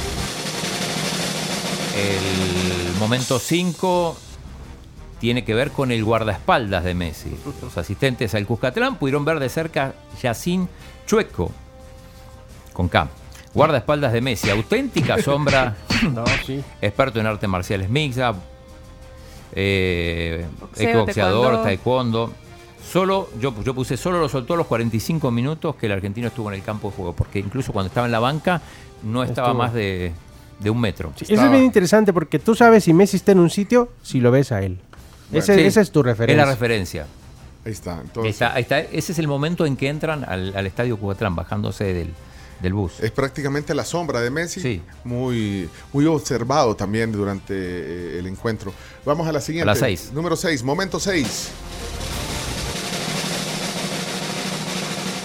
El 1.96 3.00
momento 3.00 3.38
5 3.38 4.18
tiene 5.20 5.46
que 5.46 5.54
ver 5.54 5.70
con 5.70 5.92
el 5.92 6.04
guardaespaldas 6.04 6.84
de 6.84 6.96
Messi. 6.96 7.38
Los 7.62 7.78
asistentes 7.78 8.34
al 8.34 8.48
Cuscatlán 8.48 8.98
pudieron 8.98 9.24
ver 9.24 9.40
de 9.40 9.50
cerca 9.50 9.94
Yacine 10.22 10.68
Chueco, 11.06 11.52
con 12.74 12.90
K. 12.90 13.08
Guardaespaldas 13.54 14.14
de 14.14 14.22
Messi, 14.22 14.50
auténtica 14.50 15.22
sombra, 15.22 15.76
No, 16.14 16.24
sí. 16.46 16.64
experto 16.82 17.20
en 17.20 17.26
artes 17.28 17.50
marciales 17.50 17.90
mixtas, 17.90 18.36
eh, 19.54 20.46
exboxeador, 20.78 21.64
taekwondo. 21.64 21.64
taekwondo. 21.64 22.34
Solo, 22.92 23.30
yo, 23.40 23.54
yo 23.64 23.74
puse 23.74 23.96
solo 23.96 24.20
lo 24.20 24.28
soltó 24.28 24.56
a 24.56 24.58
los 24.58 24.68
45 24.68 25.30
minutos 25.32 25.76
que 25.76 25.86
el 25.86 25.92
argentino 25.94 26.28
estuvo 26.28 26.50
en 26.52 26.56
el 26.56 26.64
campo 26.64 26.90
de 26.90 26.96
juego, 26.96 27.14
porque 27.14 27.40
incluso 27.40 27.72
cuando 27.72 27.88
estaba 27.88 28.06
en 28.08 28.12
la 28.12 28.20
banca 28.20 28.62
no 29.04 29.24
estaba 29.24 29.50
Estuvo. 29.50 29.64
más 29.64 29.74
de, 29.74 30.12
de 30.60 30.70
un 30.70 30.80
metro. 30.82 31.14
Eso 31.20 31.34
es 31.34 31.52
bien 31.52 31.64
interesante 31.64 32.12
porque 32.12 32.40
tú 32.40 32.56
sabes 32.56 32.84
si 32.84 32.94
Messi 32.94 33.18
está 33.18 33.32
en 33.34 33.40
un 33.40 33.50
sitio, 33.50 33.90
si 34.02 34.20
lo 34.20 34.32
ves 34.32 34.52
a 34.52 34.62
él. 34.64 34.80
Ese- 35.32 35.56
Sí, 35.56 35.62
esa 35.62 35.80
es 35.82 35.92
tu 35.92 36.00
Es 36.02 36.06
referencia. 36.08 36.46
la 36.46 36.52
referencia. 36.52 37.06
Ahí 37.64 37.72
está. 37.72 38.02
Entonces, 38.02 38.34
Está- 38.34 38.54
ahí 38.56 38.64
está. 38.64 38.80
Ese 38.80 39.12
es 39.12 39.20
el 39.20 39.28
momento 39.28 39.66
en 39.66 39.78
que 39.78 39.88
entran 39.88 40.26
al, 40.28 40.54
al 40.56 40.66
estadio 40.68 40.98
Cucatlán, 40.98 41.36
bajándose 41.36 41.94
del, 41.94 42.10
del 42.62 42.74
bus. 42.74 43.00
es 43.00 43.12
prácticamente 43.12 43.74
la 43.74 43.84
sombra 43.86 44.22
de 44.22 44.30
Messi. 44.30 44.62
Sí. 44.62 44.82
Muy, 45.04 45.70
muy 45.94 46.06
observado 46.06 46.76
también 46.76 47.12
durante 47.12 47.54
eh, 47.56 48.20
el 48.20 48.28
encuentro. 48.28 48.74
Vamos 49.06 49.28
a 49.28 49.32
la 49.32 49.42
siguiente. 49.42 49.70
A 49.70 49.74
la 49.74 49.80
seis. 49.80 50.12
Número 50.14 50.36
6, 50.36 50.64
momento 50.64 51.00
6. 51.00 51.52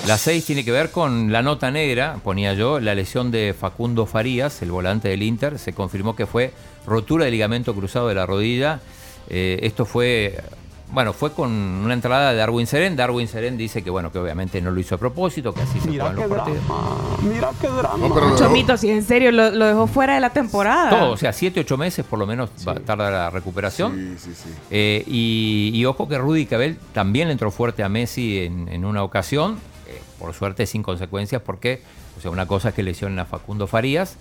La 0.06 0.18
6 0.18 0.44
tiene 0.44 0.64
que 0.64 0.70
ver 0.70 0.92
con 0.92 1.32
la 1.32 1.42
nota 1.42 1.72
negra, 1.72 2.20
ponía 2.22 2.54
yo, 2.54 2.78
la 2.78 2.94
lesión 2.94 3.32
de 3.32 3.56
Facundo 3.58 4.06
Farías, 4.06 4.62
el 4.62 4.70
volante 4.70 5.08
del 5.08 5.24
Inter. 5.24 5.58
Se 5.58 5.72
confirmó 5.72 6.14
que 6.14 6.26
fue 6.26 6.52
rotura 6.86 7.24
de 7.24 7.32
ligamento 7.32 7.74
cruzado 7.74 8.06
de 8.06 8.14
la 8.14 8.24
rodilla. 8.24 8.80
Eh, 9.28 9.58
esto 9.62 9.84
fue, 9.84 10.38
bueno, 10.92 11.12
fue 11.12 11.32
con 11.32 11.50
una 11.50 11.94
entrada 11.94 12.30
de 12.30 12.36
Darwin 12.38 12.66
Seren. 12.66 12.96
Darwin 12.96 13.26
Seren 13.28 13.56
dice 13.56 13.82
que, 13.82 13.90
bueno, 13.90 14.12
que 14.12 14.18
obviamente 14.18 14.60
no 14.62 14.70
lo 14.70 14.78
hizo 14.80 14.94
a 14.94 14.98
propósito, 14.98 15.52
que 15.52 15.60
así 15.62 15.80
se 15.80 15.88
Mira 15.90 16.06
juegan 16.06 16.22
qué 16.22 16.28
los 16.28 16.38
partidos. 16.38 16.66
drama. 16.66 16.96
Mira 17.22 17.50
qué 17.60 17.68
drama. 17.68 18.08
No, 18.08 18.14
dejó- 18.14 18.36
Chomito, 18.38 18.76
si 18.76 18.90
en 18.90 19.02
serio 19.02 19.32
lo, 19.32 19.50
lo 19.50 19.66
dejó 19.66 19.86
fuera 19.88 20.14
de 20.14 20.20
la 20.20 20.30
temporada. 20.30 20.90
Todo, 20.90 21.10
o 21.12 21.16
sea, 21.16 21.32
7, 21.32 21.60
8 21.60 21.76
meses 21.76 22.04
por 22.04 22.18
lo 22.18 22.26
menos 22.26 22.50
va 22.66 22.72
a 22.72 22.76
tardar 22.76 23.12
la 23.12 23.30
recuperación. 23.30 24.16
Sí, 24.18 24.30
sí, 24.30 24.34
sí. 24.44 24.50
Eh, 24.70 25.02
y, 25.06 25.70
y 25.74 25.84
ojo 25.86 26.06
que 26.08 26.18
Rudy 26.18 26.46
Cabell 26.46 26.78
también 26.92 27.28
le 27.28 27.32
entró 27.32 27.50
fuerte 27.50 27.82
a 27.82 27.88
Messi 27.88 28.38
en, 28.44 28.68
en 28.68 28.84
una 28.84 29.02
ocasión, 29.02 29.58
eh, 29.88 30.00
por 30.18 30.34
suerte 30.34 30.66
sin 30.66 30.82
consecuencias, 30.84 31.42
porque, 31.44 31.82
o 32.16 32.20
sea, 32.20 32.30
una 32.30 32.46
cosa 32.46 32.68
es 32.68 32.74
que 32.74 32.82
lesionen 32.84 33.18
a 33.18 33.24
Facundo 33.24 33.66
Farías, 33.66 34.16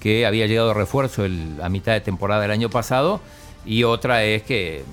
que 0.00 0.26
había 0.26 0.46
llegado 0.46 0.68
de 0.68 0.74
refuerzo 0.74 1.24
el- 1.24 1.58
a 1.62 1.68
mitad 1.68 1.92
de 1.92 2.00
temporada 2.00 2.40
del 2.42 2.50
año 2.52 2.70
pasado, 2.70 3.20
y 3.66 3.82
otra 3.84 4.22
es 4.24 4.42
que 4.42 4.84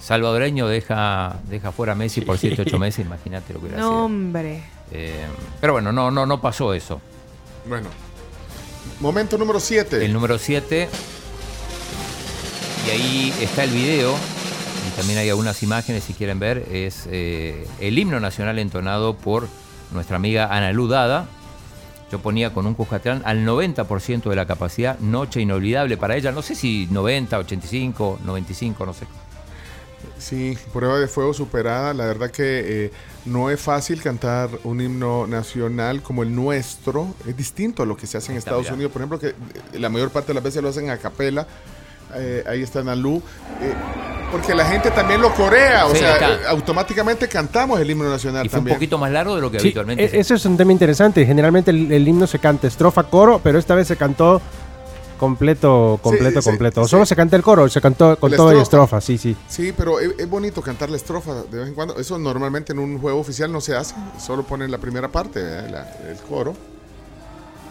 Salvadoreño 0.00 0.66
deja, 0.68 1.36
deja 1.48 1.72
fuera 1.72 1.92
a 1.92 1.94
Messi 1.96 2.20
por 2.20 2.38
7, 2.38 2.62
8 2.62 2.78
meses, 2.78 3.06
imagínate 3.06 3.52
lo 3.54 3.60
que 3.60 3.66
hubiera 3.66 3.80
No, 3.82 3.88
sido. 3.90 4.04
hombre. 4.04 4.62
Eh, 4.90 5.24
pero 5.60 5.72
bueno, 5.74 5.92
no, 5.92 6.10
no, 6.10 6.26
no 6.26 6.40
pasó 6.40 6.74
eso. 6.74 7.00
Bueno. 7.68 7.88
Momento 9.00 9.38
número 9.38 9.60
7. 9.60 10.04
El 10.04 10.12
número 10.12 10.38
7. 10.38 10.88
Y 12.86 12.90
ahí 12.90 13.34
está 13.40 13.64
el 13.64 13.70
video. 13.70 14.14
Y 14.14 14.96
también 14.96 15.18
hay 15.18 15.30
algunas 15.30 15.62
imágenes, 15.62 16.04
si 16.04 16.12
quieren 16.12 16.38
ver. 16.38 16.66
Es 16.70 17.08
eh, 17.10 17.66
el 17.80 17.98
himno 17.98 18.20
nacional 18.20 18.58
entonado 18.58 19.14
por 19.16 19.48
nuestra 19.92 20.16
amiga 20.16 20.54
Ana 20.54 20.72
Ludada. 20.72 21.26
Yo 22.12 22.18
ponía 22.20 22.52
con 22.52 22.66
un 22.66 22.74
Cuscatlán 22.74 23.22
al 23.24 23.44
90% 23.46 24.28
de 24.28 24.36
la 24.36 24.46
capacidad, 24.46 24.98
noche 25.00 25.40
inolvidable 25.40 25.96
para 25.96 26.14
ella. 26.16 26.30
No 26.30 26.42
sé 26.42 26.54
si 26.54 26.86
90, 26.90 27.38
85, 27.38 28.20
95, 28.24 28.86
no 28.86 28.92
sé. 28.92 29.06
Sí, 30.18 30.56
prueba 30.72 30.98
de 30.98 31.08
fuego 31.08 31.34
superada. 31.34 31.94
La 31.94 32.06
verdad 32.06 32.30
que 32.30 32.84
eh, 32.86 32.92
no 33.26 33.50
es 33.50 33.60
fácil 33.60 34.02
cantar 34.02 34.50
un 34.64 34.80
himno 34.80 35.26
nacional 35.26 36.02
como 36.02 36.22
el 36.22 36.34
nuestro. 36.34 37.14
Es 37.26 37.36
distinto 37.36 37.82
a 37.82 37.86
lo 37.86 37.96
que 37.96 38.06
se 38.06 38.18
hace 38.18 38.32
en 38.32 38.38
Estados 38.38 38.62
mira. 38.62 38.74
Unidos. 38.74 38.92
Por 38.92 39.02
ejemplo, 39.02 39.18
que 39.18 39.28
eh, 39.28 39.78
la 39.78 39.88
mayor 39.88 40.10
parte 40.10 40.28
de 40.28 40.34
las 40.34 40.42
veces 40.44 40.62
lo 40.62 40.68
hacen 40.68 40.90
a 40.90 40.98
capela. 40.98 41.46
Eh, 42.16 42.44
ahí 42.46 42.62
está 42.62 42.82
Nalu. 42.82 43.16
Eh, 43.60 43.74
porque 44.30 44.54
la 44.54 44.64
gente 44.66 44.90
también 44.90 45.20
lo 45.20 45.32
corea. 45.32 45.86
O 45.86 45.92
Sí, 45.92 45.98
sea, 45.98 46.16
eh, 46.16 46.38
automáticamente 46.48 47.28
cantamos 47.28 47.80
el 47.80 47.90
himno 47.90 48.08
nacional 48.08 48.44
Y 48.46 48.48
fue 48.48 48.58
un 48.58 48.62
también. 48.64 48.76
poquito 48.76 48.98
más 48.98 49.10
largo 49.12 49.34
de 49.36 49.40
lo 49.42 49.50
que 49.50 49.58
Sí, 49.60 49.68
habitualmente 49.68 50.04
e- 50.04 50.20
eso 50.20 50.34
es 50.34 50.44
un 50.44 50.56
tema 50.56 50.72
interesante. 50.72 51.24
Generalmente 51.24 51.70
el, 51.70 51.90
el 51.92 52.06
himno 52.08 52.26
se 52.26 52.38
canta 52.38 52.66
estrofa, 52.66 53.04
coro, 53.04 53.40
pero 53.42 53.58
esta 53.58 53.74
vez 53.74 53.86
se 53.88 53.96
cantó 53.96 54.40
completo, 55.18 55.98
completo, 56.02 56.40
sí, 56.42 56.48
completo. 56.48 56.82
O 56.82 56.84
sí. 56.84 56.90
solo 56.90 57.06
se 57.06 57.14
canta 57.16 57.36
el 57.36 57.42
coro, 57.42 57.68
se 57.68 57.80
cantó 57.80 58.18
con 58.18 58.30
La 58.30 58.36
todo 58.36 58.52
y 58.52 58.60
estrofa. 58.60 58.98
estrofa, 58.98 59.00
sí, 59.00 59.18
sí. 59.18 59.36
Sí, 59.48 59.72
pero 59.76 60.00
es, 60.00 60.12
es 60.18 60.28
bonito 60.28 60.60
cantar 60.62 60.90
la 60.90 60.96
estrofa 60.96 61.42
de 61.50 61.58
vez 61.58 61.68
en 61.68 61.74
cuando. 61.74 61.98
Eso 61.98 62.18
normalmente 62.18 62.72
en 62.72 62.78
un 62.78 62.98
juego 62.98 63.18
oficial 63.20 63.50
no 63.52 63.60
se 63.60 63.74
hace. 63.76 63.94
Solo 64.18 64.42
ponen 64.44 64.70
la 64.70 64.78
primera 64.78 65.08
parte, 65.08 65.40
¿verdad? 65.42 65.70
La- 66.02 66.10
el 66.10 66.16
coro. 66.18 66.54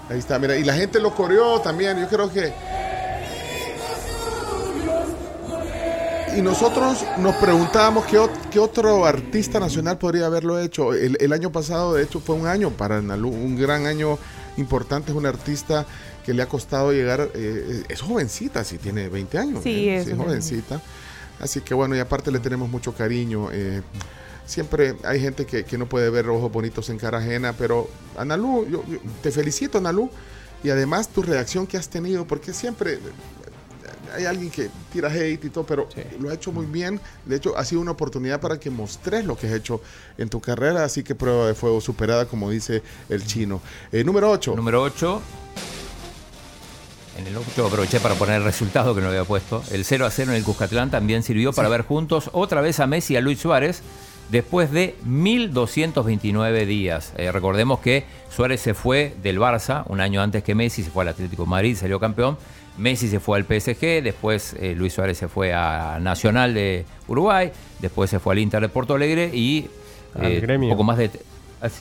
Ahí 0.10 0.20
está, 0.20 0.38
mira. 0.40 0.58
Y 0.58 0.64
la 0.64 0.74
gente 0.74 1.00
lo 1.00 1.14
coreó 1.16 1.60
también. 1.62 2.00
Yo 2.00 2.08
creo 2.08 2.32
que. 2.32 2.52
Y 6.36 6.42
nosotros 6.42 7.06
nos 7.20 7.36
preguntábamos 7.36 8.06
qué, 8.06 8.20
qué 8.50 8.58
otro 8.60 9.06
artista 9.06 9.60
nacional 9.60 10.00
podría 10.00 10.26
haberlo 10.26 10.58
hecho. 10.60 10.94
El, 10.94 11.16
el 11.20 11.32
año 11.32 11.52
pasado, 11.52 11.94
de 11.94 12.04
hecho, 12.04 12.20
fue 12.20 12.34
un 12.36 12.48
año 12.48 12.72
para 12.72 13.02
Nalu, 13.04 13.30
un 13.30 13.56
gran 13.56 13.86
año 13.86 14.18
importante. 14.58 15.12
Es 15.12 15.18
un 15.18 15.28
artista 15.28 15.86
que 16.26 16.34
le 16.34 16.42
ha 16.44 16.48
costado 16.48 16.92
llegar. 16.92 17.30
eh, 17.34 17.84
es 17.90 18.02
jovencita, 18.02 18.64
sí, 18.64 18.78
tiene 18.78 19.10
20 19.10 19.38
años. 19.38 19.64
Sí, 19.64 19.90
¿eh? 19.90 19.98
es 19.98 20.06
joven. 20.06 20.18
jovencita. 20.18 20.82
Así 21.40 21.62
que 21.62 21.74
bueno, 21.74 21.96
y 21.96 22.00
aparte 22.00 22.32
le 22.32 22.40
tenemos 22.40 22.70
mucho 22.70 22.94
cariño. 22.94 23.50
eh, 23.52 23.82
siempre 24.46 24.96
hay 25.04 25.20
gente 25.20 25.46
que, 25.46 25.64
que 25.64 25.78
no 25.78 25.88
puede 25.88 26.10
ver 26.10 26.28
ojos 26.30 26.52
bonitos 26.52 26.90
en 26.90 26.98
cara 26.98 27.20
ajena, 27.20 27.54
pero 27.54 27.90
Analú, 28.18 28.66
yo, 28.70 28.84
yo 28.88 28.98
te 29.22 29.32
felicito, 29.32 29.78
Analú. 29.78 30.10
Y 30.64 30.70
además 30.70 31.10
tu 31.10 31.22
reacción 31.22 31.68
que 31.68 31.76
has 31.78 31.90
tenido, 31.90 32.26
porque 32.26 32.54
siempre 32.54 32.94
eh, 32.94 33.00
hay 34.16 34.26
alguien 34.26 34.50
que 34.50 34.70
tira 34.94 35.10
hate 35.10 35.44
y 35.44 35.50
todo, 35.50 35.66
pero 35.66 35.90
lo 36.20 36.30
ha 36.30 36.34
hecho 36.34 36.52
muy 36.54 36.66
bien. 36.66 37.02
De 37.26 37.36
hecho, 37.36 37.58
ha 37.58 37.66
sido 37.66 37.82
una 37.82 37.92
oportunidad 37.92 38.40
para 38.40 38.58
que 38.60 38.70
mostres 38.70 39.26
lo 39.26 39.36
que 39.36 39.48
has 39.48 39.54
hecho 39.54 39.82
en 40.18 40.30
tu 40.30 40.40
carrera. 40.40 40.86
Así 40.86 41.04
que 41.04 41.16
prueba 41.16 41.48
de 41.48 41.54
fuego 41.54 41.82
superada, 41.82 42.26
como 42.28 42.50
dice 42.50 42.82
el 43.10 43.26
chino. 43.26 43.62
Eh, 43.92 44.04
número 44.06 44.30
8. 44.32 44.56
Número 44.56 44.82
8. 44.84 45.22
En 47.18 47.28
el 47.28 47.38
8 47.38 47.68
aproveché 47.68 48.00
para 48.00 48.16
poner 48.16 48.38
el 48.38 48.44
resultado 48.44 48.96
que 48.96 49.02
no 49.02 49.08
había 49.10 49.24
puesto. 49.24 49.62
El 49.72 49.86
0 49.86 50.06
a 50.06 50.10
0 50.10 50.32
en 50.32 50.38
el 50.38 50.44
Cuscatlán 50.44 50.90
también 50.90 51.22
sirvió 51.24 51.54
para 51.54 51.70
ver 51.70 51.84
juntos 51.84 52.30
otra 52.34 52.62
vez 52.62 52.80
a 52.80 52.88
Messi 52.88 53.14
y 53.14 53.18
a 53.18 53.22
Luis 53.22 53.40
Suárez 53.40 53.84
después 54.30 54.72
de 54.72 54.96
1229 55.06 56.66
días. 56.66 57.14
Eh, 57.18 57.32
recordemos 57.32 57.80
que 57.80 58.06
Suárez 58.36 58.62
se 58.62 58.74
fue 58.74 59.14
del 59.22 59.40
Barça 59.40 59.84
un 59.88 60.02
año 60.02 60.22
antes 60.22 60.44
que 60.44 60.56
Messi, 60.56 60.84
se 60.84 60.90
fue 60.90 61.04
al 61.04 61.10
Atlético 61.10 61.44
de 61.44 61.50
Madrid, 61.50 61.76
salió 61.78 62.00
campeón. 62.00 62.38
Messi 62.78 63.08
se 63.08 63.20
fue 63.20 63.38
al 63.38 63.44
PSG, 63.46 64.02
después 64.02 64.56
eh, 64.60 64.74
Luis 64.76 64.94
Suárez 64.94 65.18
se 65.20 65.28
fue 65.28 65.54
a 65.54 66.00
Nacional 66.02 66.56
de 66.56 66.86
Uruguay, 67.08 67.52
después 67.80 68.10
se 68.10 68.18
fue 68.20 68.34
al 68.34 68.40
Inter 68.40 68.62
de 68.62 68.70
Porto 68.70 68.96
Alegre 68.96 69.30
y 69.32 69.68
Al 70.20 70.32
eh, 70.32 70.40
gremio. 70.40 70.70
un 70.70 70.74
poco 70.74 70.84
más 70.84 70.98
de... 70.98 71.12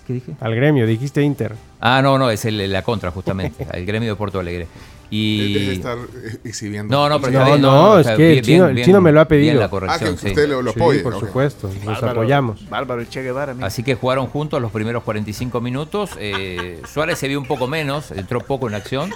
¿Qué 0.06 0.12
dije? 0.12 0.32
Al 0.40 0.54
gremio, 0.54 0.86
dijiste 0.86 1.22
Inter. 1.22 1.54
Ah, 1.80 2.00
no, 2.02 2.16
no, 2.18 2.30
es 2.30 2.44
el- 2.44 2.70
la 2.70 2.82
contra, 2.82 3.10
justamente, 3.10 3.66
el 3.72 3.84
gremio 3.86 4.10
de 4.10 4.16
Porto 4.16 4.38
Alegre. 4.38 4.68
Y... 5.14 5.52
Debe 5.52 5.72
estar 5.74 5.98
eh, 5.98 6.38
exhibiendo. 6.42 6.90
No, 6.96 7.06
no, 7.06 7.20
pero 7.20 7.32
No, 7.34 7.38
está 7.40 7.50
bien, 7.50 7.60
no, 7.62 7.98
es 7.98 8.06
que 8.16 8.32
el 8.38 8.42
chino- 8.42 8.68
el 8.68 8.82
chino 8.82 9.00
me 9.02 9.12
lo 9.12 9.20
ha 9.20 9.28
pedido. 9.28 9.42
Bien 9.52 9.58
la 9.58 9.64
Ah, 9.66 9.68
que 9.68 9.70
corrección, 9.70 10.16
sí. 10.18 10.28
usted 10.28 10.48
lo, 10.48 10.62
lo 10.62 10.72
Sí, 10.72 10.78
apoya. 10.80 11.02
por 11.02 11.14
ok. 11.14 11.20
supuesto, 11.20 11.68
nos 11.68 11.84
Bárbaro, 11.84 12.10
apoyamos. 12.12 12.68
Bárbaro, 12.70 13.00
el 13.02 13.08
Che 13.10 13.22
Guevara. 13.22 13.52
mira. 13.52 13.66
Así 13.66 13.82
que 13.82 13.94
jugaron 13.94 14.26
juntos 14.28 14.62
los 14.62 14.72
primeros 14.72 15.02
45 15.02 15.60
minutos. 15.60 16.12
Eh, 16.18 16.80
Suárez 16.90 17.18
se 17.18 17.28
vio 17.28 17.38
un 17.38 17.44
poco 17.46 17.68
menos, 17.68 18.10
entró 18.10 18.40
poco 18.40 18.68
en 18.68 18.74
acción. 18.74 19.10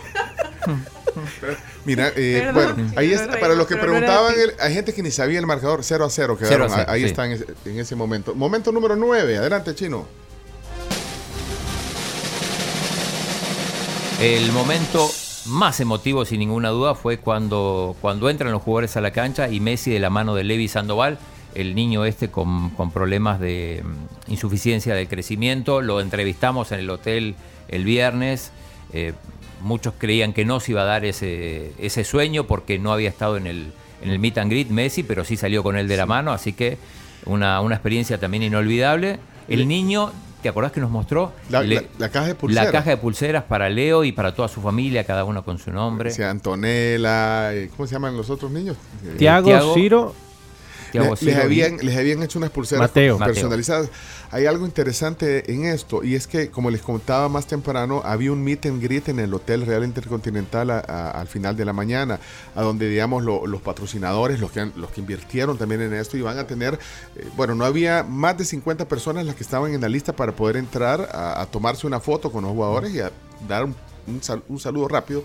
Mira, 1.86 2.12
eh, 2.14 2.42
Perdón, 2.44 2.54
bueno, 2.76 2.88
sí, 2.90 2.94
ahí 2.98 3.14
reí, 3.16 3.40
para 3.40 3.54
los 3.54 3.66
que 3.66 3.76
preguntaban, 3.76 4.34
de 4.36 4.42
el- 4.44 4.52
hay 4.60 4.74
gente 4.74 4.92
que 4.92 5.02
ni 5.02 5.10
sabía 5.10 5.38
el 5.38 5.46
marcador 5.46 5.80
0 5.82 6.04
a 6.04 6.10
0 6.10 6.36
quedaron, 6.36 6.68
0 6.68 6.74
a 6.74 6.76
0, 6.80 6.90
ahí 6.92 7.00
sí. 7.00 7.06
está 7.06 7.24
en 7.24 7.32
ese, 7.32 7.46
en 7.64 7.78
ese 7.78 7.96
momento. 7.96 8.34
Momento 8.34 8.70
número 8.70 8.96
9, 8.96 9.38
adelante 9.38 9.74
chino. 9.74 10.06
El 14.20 14.52
momento 14.52 15.10
más 15.48 15.80
emotivo, 15.80 16.24
sin 16.24 16.40
ninguna 16.40 16.70
duda, 16.70 16.94
fue 16.94 17.18
cuando, 17.18 17.96
cuando 18.00 18.30
entran 18.30 18.52
los 18.52 18.62
jugadores 18.62 18.96
a 18.96 19.00
la 19.00 19.10
cancha 19.10 19.48
y 19.48 19.60
Messi 19.60 19.90
de 19.90 20.00
la 20.00 20.10
mano 20.10 20.34
de 20.34 20.44
Levi 20.44 20.68
Sandoval, 20.68 21.18
el 21.54 21.74
niño 21.74 22.04
este 22.04 22.30
con, 22.30 22.70
con 22.70 22.90
problemas 22.90 23.40
de 23.40 23.82
mm, 23.82 24.32
insuficiencia 24.32 24.94
del 24.94 25.08
crecimiento, 25.08 25.80
lo 25.80 26.00
entrevistamos 26.00 26.72
en 26.72 26.80
el 26.80 26.90
hotel 26.90 27.34
el 27.68 27.84
viernes. 27.84 28.52
eh, 28.92 29.12
muchos 29.62 29.94
creían 29.96 30.32
que 30.32 30.44
no 30.44 30.60
se 30.60 30.72
iba 30.72 30.82
a 30.82 30.84
dar 30.84 31.04
ese, 31.04 31.72
ese 31.78 32.04
sueño 32.04 32.44
porque 32.46 32.78
no 32.78 32.92
había 32.92 33.08
estado 33.08 33.36
en 33.36 33.46
el, 33.46 33.72
en 34.02 34.10
el 34.10 34.18
meet 34.18 34.38
and 34.38 34.50
greet 34.50 34.68
Messi, 34.68 35.02
pero 35.02 35.24
sí 35.24 35.36
salió 35.36 35.62
con 35.62 35.76
él 35.76 35.88
de 35.88 35.96
la 35.96 36.06
mano, 36.06 36.32
así 36.32 36.52
que 36.52 36.78
una, 37.24 37.60
una 37.60 37.74
experiencia 37.74 38.18
también 38.18 38.42
inolvidable. 38.42 39.18
El 39.48 39.66
niño, 39.68 40.12
¿te 40.43 40.49
acordás 40.49 40.73
que 40.73 40.81
nos 40.81 40.90
mostró? 40.90 41.33
La, 41.50 41.62
Le- 41.62 41.75
la- 41.76 41.83
la 41.99 42.09
caja 42.09 42.26
de 42.28 42.35
pulseras. 42.35 42.64
la 42.66 42.73
caja 42.73 42.90
de 42.90 42.97
pulseras 42.97 43.45
para 43.45 43.69
Leo 43.69 44.05
y 44.05 44.12
para 44.12 44.35
toda 44.35 44.49
su 44.49 44.61
familia, 44.61 45.05
cada 45.05 45.25
uno 45.25 45.45
con 45.45 45.59
su 45.59 45.71
nombre. 45.73 46.11
Decía 46.11 46.31
Antonella, 46.31 47.55
eh, 47.55 47.71
¿cómo 47.76 47.87
se 47.87 47.95
llaman 47.95 48.16
los 48.16 48.31
otros 48.31 48.50
niños? 48.50 48.76
Tiago, 49.19 49.47
Tiago- 49.49 49.75
Ciro, 49.75 50.14
Les, 51.21 51.37
habían, 51.45 51.76
les 51.78 51.97
habían 51.97 52.23
hecho 52.23 52.38
unas 52.38 52.50
pulseras 52.50 52.88
Mateo. 53.16 53.19
personalizadas. 53.35 53.88
Hay 54.31 54.47
algo 54.47 54.66
interesante 54.66 55.52
en 55.52 55.64
esto 55.64 56.02
y 56.02 56.14
es 56.14 56.26
que, 56.26 56.50
como 56.50 56.71
les 56.71 56.83
contaba 56.83 57.28
más 57.28 57.47
temprano, 57.47 58.02
había 58.05 58.33
un 58.33 58.43
meet 58.43 58.66
and 58.66 58.83
greet 58.83 59.09
en 59.09 59.19
el 59.21 59.33
Hotel 59.33 59.64
Real 59.66 59.85
Intercontinental 59.85 60.71
a- 60.71 60.78
a- 60.81 61.11
al 61.12 61.28
final 61.28 61.57
de 61.57 61.64
la 61.64 61.73
mañana, 61.73 62.19
a 62.55 62.62
donde, 62.62 62.88
digamos, 62.88 63.23
lo- 63.25 63.47
los 63.47 63.61
patrocinadores, 63.62 64.40
los 64.40 64.50
que, 64.50 64.61
han- 64.61 64.73
los 64.76 64.90
que 64.90 65.00
invirtieron 65.00 65.57
también 65.59 65.81
en 65.83 65.95
esto, 65.95 66.16
iban 66.16 66.38
a 66.38 66.47
tener, 66.47 66.78
eh, 67.16 67.28
bueno, 67.37 67.55
no 67.55 67.64
había 67.64 68.02
más 68.02 68.37
de 68.38 68.45
50 68.45 68.87
personas 68.88 69.25
las 69.26 69.35
que 69.37 69.43
estaban 69.45 69.73
en 69.75 69.81
la 69.81 69.88
lista 69.88 70.14
para 70.14 70.33
poder 70.33 70.57
entrar 70.57 71.09
a, 71.12 71.40
a 71.40 71.47
tomarse 71.47 71.87
una 71.87 72.00
foto 72.00 72.33
con 72.33 72.43
los 72.45 72.52
jugadores 72.52 72.93
y 72.95 73.00
a 73.00 73.11
dar 73.49 73.64
un, 73.64 73.75
un 74.09 74.23
sal- 74.23 74.43
un 74.49 74.59
saludo 74.59 74.88
rápido. 74.88 75.23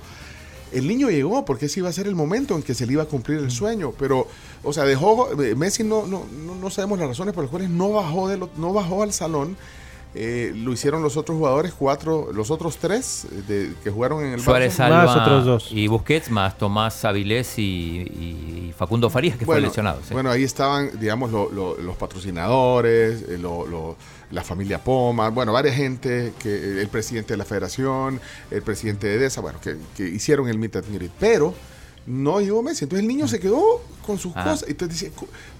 El 0.71 0.87
niño 0.87 1.09
llegó 1.09 1.43
porque 1.45 1.65
ese 1.65 1.79
iba 1.79 1.89
a 1.89 1.93
ser 1.93 2.07
el 2.07 2.15
momento 2.15 2.55
en 2.55 2.63
que 2.63 2.73
se 2.73 2.85
le 2.85 2.93
iba 2.93 3.03
a 3.03 3.07
cumplir 3.07 3.39
el 3.39 3.51
sueño, 3.51 3.93
pero, 3.97 4.27
o 4.63 4.73
sea, 4.73 4.83
dejó, 4.85 5.41
eh, 5.41 5.55
Messi 5.55 5.83
no, 5.83 6.07
no, 6.07 6.25
no, 6.45 6.55
no 6.55 6.69
sabemos 6.69 6.99
las 6.99 7.07
razones 7.09 7.33
por 7.33 7.43
las 7.43 7.51
cuales 7.51 7.69
no 7.69 7.91
bajó, 7.91 8.27
de 8.29 8.37
lo- 8.37 8.49
no 8.57 8.73
bajó 8.73 9.03
al 9.03 9.13
salón. 9.13 9.57
Eh, 10.13 10.51
lo 10.55 10.73
hicieron 10.73 11.01
los 11.01 11.15
otros 11.15 11.37
jugadores, 11.37 11.73
cuatro, 11.73 12.31
los 12.33 12.51
otros 12.51 12.75
tres 12.77 13.25
eh, 13.31 13.43
de- 13.47 13.73
que 13.81 13.89
jugaron 13.89 14.21
en 14.25 14.33
el 14.33 14.41
Suárez 14.41 14.77
Barça. 14.77 14.89
Más 14.89 15.15
otros 15.17 15.45
dos. 15.45 15.67
y 15.71 15.87
Busquets, 15.87 16.29
más 16.29 16.57
Tomás 16.57 17.05
Avilés 17.05 17.57
y, 17.57 17.61
y 18.01 18.73
Facundo 18.77 19.09
Farías, 19.09 19.37
que 19.37 19.45
fue 19.45 19.55
Bueno, 19.55 19.67
lesionado. 19.67 20.01
sí. 20.05 20.13
bueno, 20.13 20.29
ahí 20.29 20.43
estaban, 20.43 20.99
digamos, 20.99 21.31
lo- 21.31 21.49
lo- 21.49 21.77
los 21.77 21.95
patrocinadores, 21.95 23.21
eh, 23.29 23.37
lo- 23.37 23.65
lo- 23.65 23.95
la 24.31 24.43
familia 24.43 24.83
Poma, 24.83 25.29
bueno, 25.29 25.53
varias 25.53 25.75
gente, 25.75 26.33
que 26.39 26.49
eh, 26.49 26.81
el 26.81 26.87
presidente 26.89 27.33
de 27.33 27.37
la 27.37 27.45
federación, 27.45 28.19
el 28.49 28.61
presidente 28.63 29.07
de 29.07 29.15
EDESA, 29.15 29.41
bueno, 29.41 29.59
que, 29.61 29.77
que 29.95 30.07
hicieron 30.09 30.47
el 30.49 30.57
meet 30.57 30.75
and 30.75 30.93
greet, 30.93 31.11
pero 31.19 31.53
no 32.05 32.41
llegó 32.41 32.61
Messi. 32.63 32.83
Entonces 32.85 33.01
el 33.03 33.07
niño 33.07 33.27
se 33.27 33.39
quedó 33.39 33.81
con 34.05 34.17
sus 34.17 34.33
Ah. 34.35 34.43
cosas. 34.43 34.65
Entonces 34.67 35.11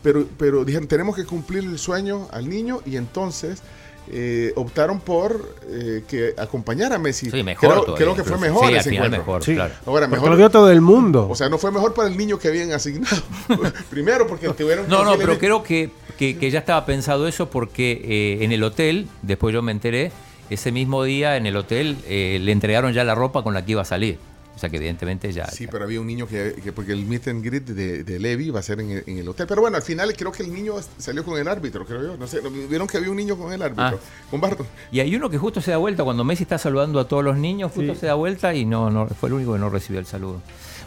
pero, 0.04 0.26
pero 0.38 0.66
dijeron, 0.66 0.88
tenemos 0.88 1.16
que 1.16 1.24
cumplir 1.26 1.64
el 1.64 1.78
sueño 1.80 2.28
al 2.32 2.50
niño 2.50 2.82
y 2.86 2.96
entonces 2.98 3.62
eh, 4.10 4.52
optaron 4.56 5.00
por 5.00 5.56
eh, 5.70 6.04
que 6.08 6.34
acompañara 6.38 6.96
a 6.96 7.00
Messi. 7.00 7.30
Sí, 7.30 7.44
mejor 7.44 7.70
Creo, 7.70 7.82
todavía, 7.84 8.06
creo 8.06 8.16
que 8.16 8.24
fue 8.24 8.38
mejor 8.38 8.68
Sí, 8.68 8.74
ese 8.76 8.90
final 8.90 9.06
encuentro. 9.06 9.20
mejor, 9.20 9.44
Sí. 9.44 9.54
claro. 9.56 9.74
Ahora, 9.86 10.06
Porque 10.08 10.16
mejor, 10.16 10.30
lo 10.32 10.38
vio 10.38 10.50
todo 10.50 10.72
el 10.72 10.82
mundo. 10.82 11.28
o 11.30 11.36
sea, 11.36 11.50
no 11.50 11.58
fue 11.58 11.72
mejor 11.72 11.94
para 11.94 12.08
el 12.10 12.18
niño 12.18 12.38
que 12.40 12.48
habían 12.48 12.72
asignado. 12.72 13.22
Primero, 13.90 14.28
porque 14.28 14.50
tuvieron 14.50 14.86
que 14.86 14.92
No, 14.92 15.04
no, 15.04 15.18
pero 15.18 15.38
creo 15.38 15.64
que, 15.64 15.90
que- 16.18 16.38
que 16.38 16.52
ya 16.52 16.60
estaba 16.60 16.86
pensado 16.86 17.28
eso 17.28 17.50
porque 17.50 18.02
eh, 18.04 18.44
en 18.44 18.52
el 18.52 18.64
hotel, 18.64 19.08
después 19.22 19.54
yo 19.54 19.62
me 19.62 19.72
enteré, 19.72 20.12
ese 20.50 20.72
mismo 20.72 21.04
día 21.04 21.38
en 21.38 21.46
el 21.46 21.56
hotel 21.56 21.98
eh, 22.08 22.38
le 22.42 22.52
entregaron 22.52 22.92
ya 22.94 23.04
la 23.04 23.16
ropa 23.16 23.44
con 23.44 23.54
la 23.54 23.64
que 23.64 23.72
iba 23.72 23.82
a 23.84 23.86
salir. 23.86 24.18
O 24.56 24.60
sea 24.62 24.70
que 24.70 24.78
evidentemente 24.78 25.32
ya... 25.32 25.48
Sí, 25.48 25.66
ya- 25.66 25.72
pero 25.72 25.86
había 25.86 26.00
un 26.02 26.08
niño 26.08 26.28
que, 26.28 26.56
que- 26.64 26.72
porque 26.72 26.92
el 26.92 27.06
meet 27.06 27.28
and 27.30 27.44
greet 27.44 27.64
de, 27.66 28.04
de 28.04 28.20
Levi 28.20 28.50
va 28.52 28.60
a 28.60 28.64
ser 28.64 28.80
en 28.82 28.92
el, 28.92 29.04
en 29.08 29.18
el 29.18 29.28
hotel. 29.30 29.48
Pero 29.48 29.62
bueno, 29.62 29.78
al 29.78 29.82
final 29.84 30.14
creo 30.16 30.32
que 30.32 30.44
el 30.44 30.54
niño 30.54 30.76
salió 30.98 31.24
con 31.24 31.40
el 31.40 31.48
árbitro, 31.48 31.86
creo 31.86 32.04
yo. 32.04 32.18
No 32.18 32.28
sé, 32.28 32.42
vieron 32.70 32.86
que 32.88 32.98
había 32.98 33.10
un 33.10 33.18
niño 33.18 33.38
con 33.38 33.52
el 33.54 33.62
árbitro, 33.62 33.86
Ah. 33.86 34.28
con 34.30 34.42
Barton. 34.42 34.68
Y 34.92 35.00
hay 35.00 35.16
uno 35.16 35.30
que 35.30 35.38
justo 35.38 35.62
se 35.62 35.72
da 35.72 35.78
vuelta, 35.78 36.04
cuando 36.04 36.24
Messi 36.24 36.44
está 36.44 36.58
saludando 36.58 37.00
a 37.00 37.08
todos 37.08 37.24
los 37.24 37.38
niños, 37.38 37.72
justo 37.74 37.94
Sí. 37.94 38.02
se 38.02 38.06
da 38.08 38.14
vuelta 38.16 38.54
y 38.54 38.66
no, 38.66 38.92
no 38.92 39.08
fue 39.08 39.30
el 39.30 39.34
único 39.34 39.54
que 39.54 39.60
no 39.60 39.70
recibió 39.70 40.00
el 40.00 40.06
saludo. 40.06 40.42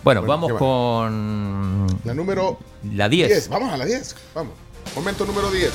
Bueno, 0.04 0.20
Bueno, 0.20 0.26
vamos 0.26 0.52
con 0.58 1.86
La 2.04 2.14
número 2.14 2.58
la 2.92 3.08
10. 3.08 3.28
10. 3.28 3.48
Vamos 3.48 3.72
a 3.72 3.76
la 3.76 3.84
10. 3.86 4.14
Vamos. 4.34 4.52
Momento 4.94 5.24
número 5.24 5.50
10. 5.50 5.70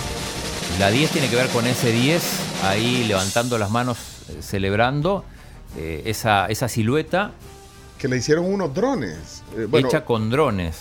La 0.80 0.92
10 0.92 1.10
tiene 1.12 1.28
que 1.30 1.36
ver 1.36 1.48
con 1.50 1.66
ese 1.66 1.92
10, 1.92 2.24
ahí 2.64 3.04
levantando 3.08 3.58
las 3.58 3.72
manos, 3.72 3.98
eh, 4.30 4.38
celebrando 4.42 5.26
eh, 5.78 6.04
esa, 6.06 6.46
esa 6.48 6.68
silueta 6.70 7.32
Que 8.00 8.08
le 8.08 8.18
hicieron 8.18 8.52
unos 8.52 8.74
drones. 8.74 9.44
Eh, 9.56 9.66
bueno, 9.70 9.88
hecha 9.90 10.04
con 10.06 10.30
drones. 10.32 10.78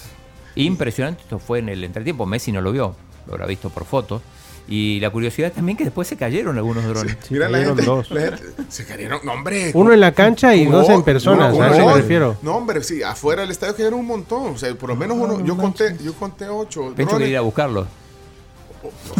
Impresionante, 0.55 1.23
esto 1.23 1.39
fue 1.39 1.59
en 1.59 1.69
el 1.69 1.85
entretiempo, 1.85 2.25
Messi 2.27 2.51
no 2.53 2.61
lo 2.61 2.73
vio, 2.73 2.95
lo 3.27 3.35
habrá 3.35 3.47
visto 3.47 3.69
por 3.71 3.85
fotos. 3.85 4.23
Y 4.71 5.01
la 5.01 5.09
curiosidad 5.11 5.51
también 5.53 5.79
que 5.79 5.85
después 5.85 6.07
se 6.07 6.17
cayeron 6.17 6.57
algunos 6.59 6.85
drones. 6.85 7.17
mira 7.31 7.49
la 7.49 7.59
cayeron 7.59 7.77
gente, 7.77 7.91
dos. 7.91 8.11
la 8.11 8.21
gente- 8.21 8.43
Se 8.69 8.85
cayeron. 8.85 9.21
No, 9.25 9.33
hombre. 9.33 9.71
Uno 9.75 9.93
en 9.95 10.01
la 10.01 10.13
cancha 10.13 10.55
y 10.55 10.67
dos 10.67 10.89
en 10.91 11.03
personas, 11.03 11.53
como 11.53 11.63
a 11.65 11.71
eso 11.77 11.87
me 11.87 11.95
refiero. 11.95 12.37
No, 12.43 12.57
hombre, 12.57 12.83
sí, 12.85 13.03
afuera 13.03 13.43
del 13.43 13.51
estadio 13.51 13.75
cayeron 13.77 14.01
un 14.01 14.07
montón. 14.07 14.55
O 14.55 14.59
sea, 14.59 14.75
por 14.75 14.91
lo 14.91 14.97
menos 14.97 15.17
uno. 15.19 15.43
Yo 15.45 15.57
conté, 15.57 15.97
yo 16.03 16.13
conté 16.15 16.49
ocho. 16.49 16.93
Pensó 16.95 17.13
que 17.13 17.17
drones. 17.17 17.29
ir 17.31 17.37
a 17.39 17.41
buscarlo. 17.41 17.87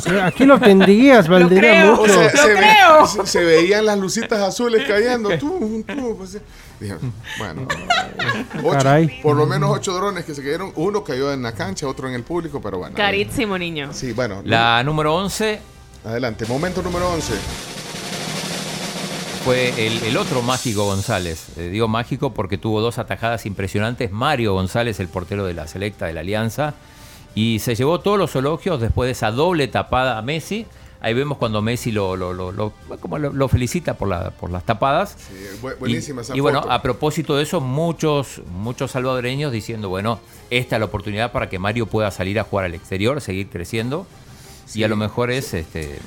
Sí, 0.03 0.11
Aquí 0.23 0.45
lo 0.45 0.61
tendrías, 0.61 1.27
valdría 1.29 1.61
creo. 1.61 1.95
O 1.95 1.97
mucho. 2.03 2.13
sea, 2.13 2.25
Lo 2.25 2.31
se, 2.31 2.55
ve- 2.55 2.67
se- 3.07 3.27
se 3.27 3.45
veían 3.45 3.87
las 3.87 3.99
lucitas 3.99 4.41
azules 4.41 4.87
cayendo. 4.87 5.31
Tú, 5.39 5.83
tú, 5.87 6.15
pues, 6.17 6.39
sí. 6.79 6.85
Dije, 6.85 6.97
bueno, 7.39 7.67
ocho, 8.65 8.71
Caray. 8.79 9.21
por 9.23 9.37
lo 9.37 9.47
menos 9.47 9.71
ocho 9.71 9.93
drones 9.95 10.25
que 10.25 10.35
se 10.35 10.43
cayeron. 10.43 10.73
Uno 10.77 11.03
cayó 11.05 11.33
en 11.33 11.43
la 11.43 11.53
cancha, 11.53 11.87
otro 11.89 12.09
en 12.09 12.15
el 12.15 12.23
público, 12.23 12.61
pero 12.61 12.79
bueno. 12.79 12.95
Carísimo 12.97 13.57
niño. 13.59 13.93
Sí, 13.93 14.13
bueno. 14.13 14.43
La 14.45 14.83
número 14.85 15.15
11 15.15 15.61
Adelante, 16.05 16.47
momento 16.47 16.81
número 16.83 17.11
11. 17.13 17.33
fue 19.45 19.87
el, 19.87 20.03
el 20.05 20.17
otro 20.17 20.43
mágico 20.43 20.85
González. 20.85 21.47
Eh, 21.57 21.69
digo 21.71 21.89
mágico 21.89 22.35
porque 22.35 22.59
tuvo 22.59 22.81
dos 22.81 22.99
atajadas 22.99 23.47
impresionantes. 23.47 24.11
Mario 24.13 24.53
González, 24.55 25.01
el 25.01 25.09
portero 25.09 25.45
de 25.47 25.55
la 25.55 25.67
selecta 25.67 26.07
de 26.07 26.13
la 26.13 26.21
Alianza. 26.21 26.75
Y 27.35 27.59
se 27.61 27.75
llevó 27.75 28.01
todos 28.01 28.19
los 28.19 28.35
elogios 28.37 28.81
después 28.81 29.07
de 29.09 29.13
esa 29.13 29.31
doble 29.31 29.69
tapada 29.69 30.19
a 30.19 30.23
Messi. 30.23 30.67
Ahí 31.01 31.15
vemos 31.15 31.39
cuando 31.39 31.63
Messi 31.63 31.93
lo, 31.93 32.17
lo, 32.17 32.33
lo- 32.33 32.51
lo- 32.51 32.73
como 33.01 33.19
lo- 33.19 33.49
felicita 33.49 33.95
por, 33.95 34.09
la, 34.09 34.31
por 34.31 34.51
las 34.51 34.65
tapadas. 34.65 35.17
Sí, 35.17 35.35
bu- 35.63 35.79
buenísima 35.79 36.23
y, 36.23 36.25
esa 36.25 36.37
y 36.37 36.41
bueno, 36.41 36.61
foto. 36.63 36.73
a 36.73 36.83
propósito 36.83 37.37
de 37.37 37.45
eso, 37.45 37.61
muchos, 37.61 38.43
muchos 38.53 38.91
salvadoreños 38.91 39.53
diciendo, 39.53 39.89
bueno, 39.89 40.19
esta 40.51 40.77
es 40.77 40.81
la 40.81 40.87
oportunidad 40.87 41.31
para 41.31 41.49
que 41.49 41.59
Mario 41.61 41.87
pueda 41.87 42.11
salir 42.11 42.41
a 42.41 42.45
jugar 42.45 42.65
al 42.67 42.75
exterior, 42.75 43.21
seguir 43.21 43.49
creciendo. 43.49 44.07
Sí, 44.67 44.81
y 44.81 44.85
a 44.85 44.89
lo 44.89 44.97
mejor 44.97 45.31
es 45.31 45.55
este 45.55 45.99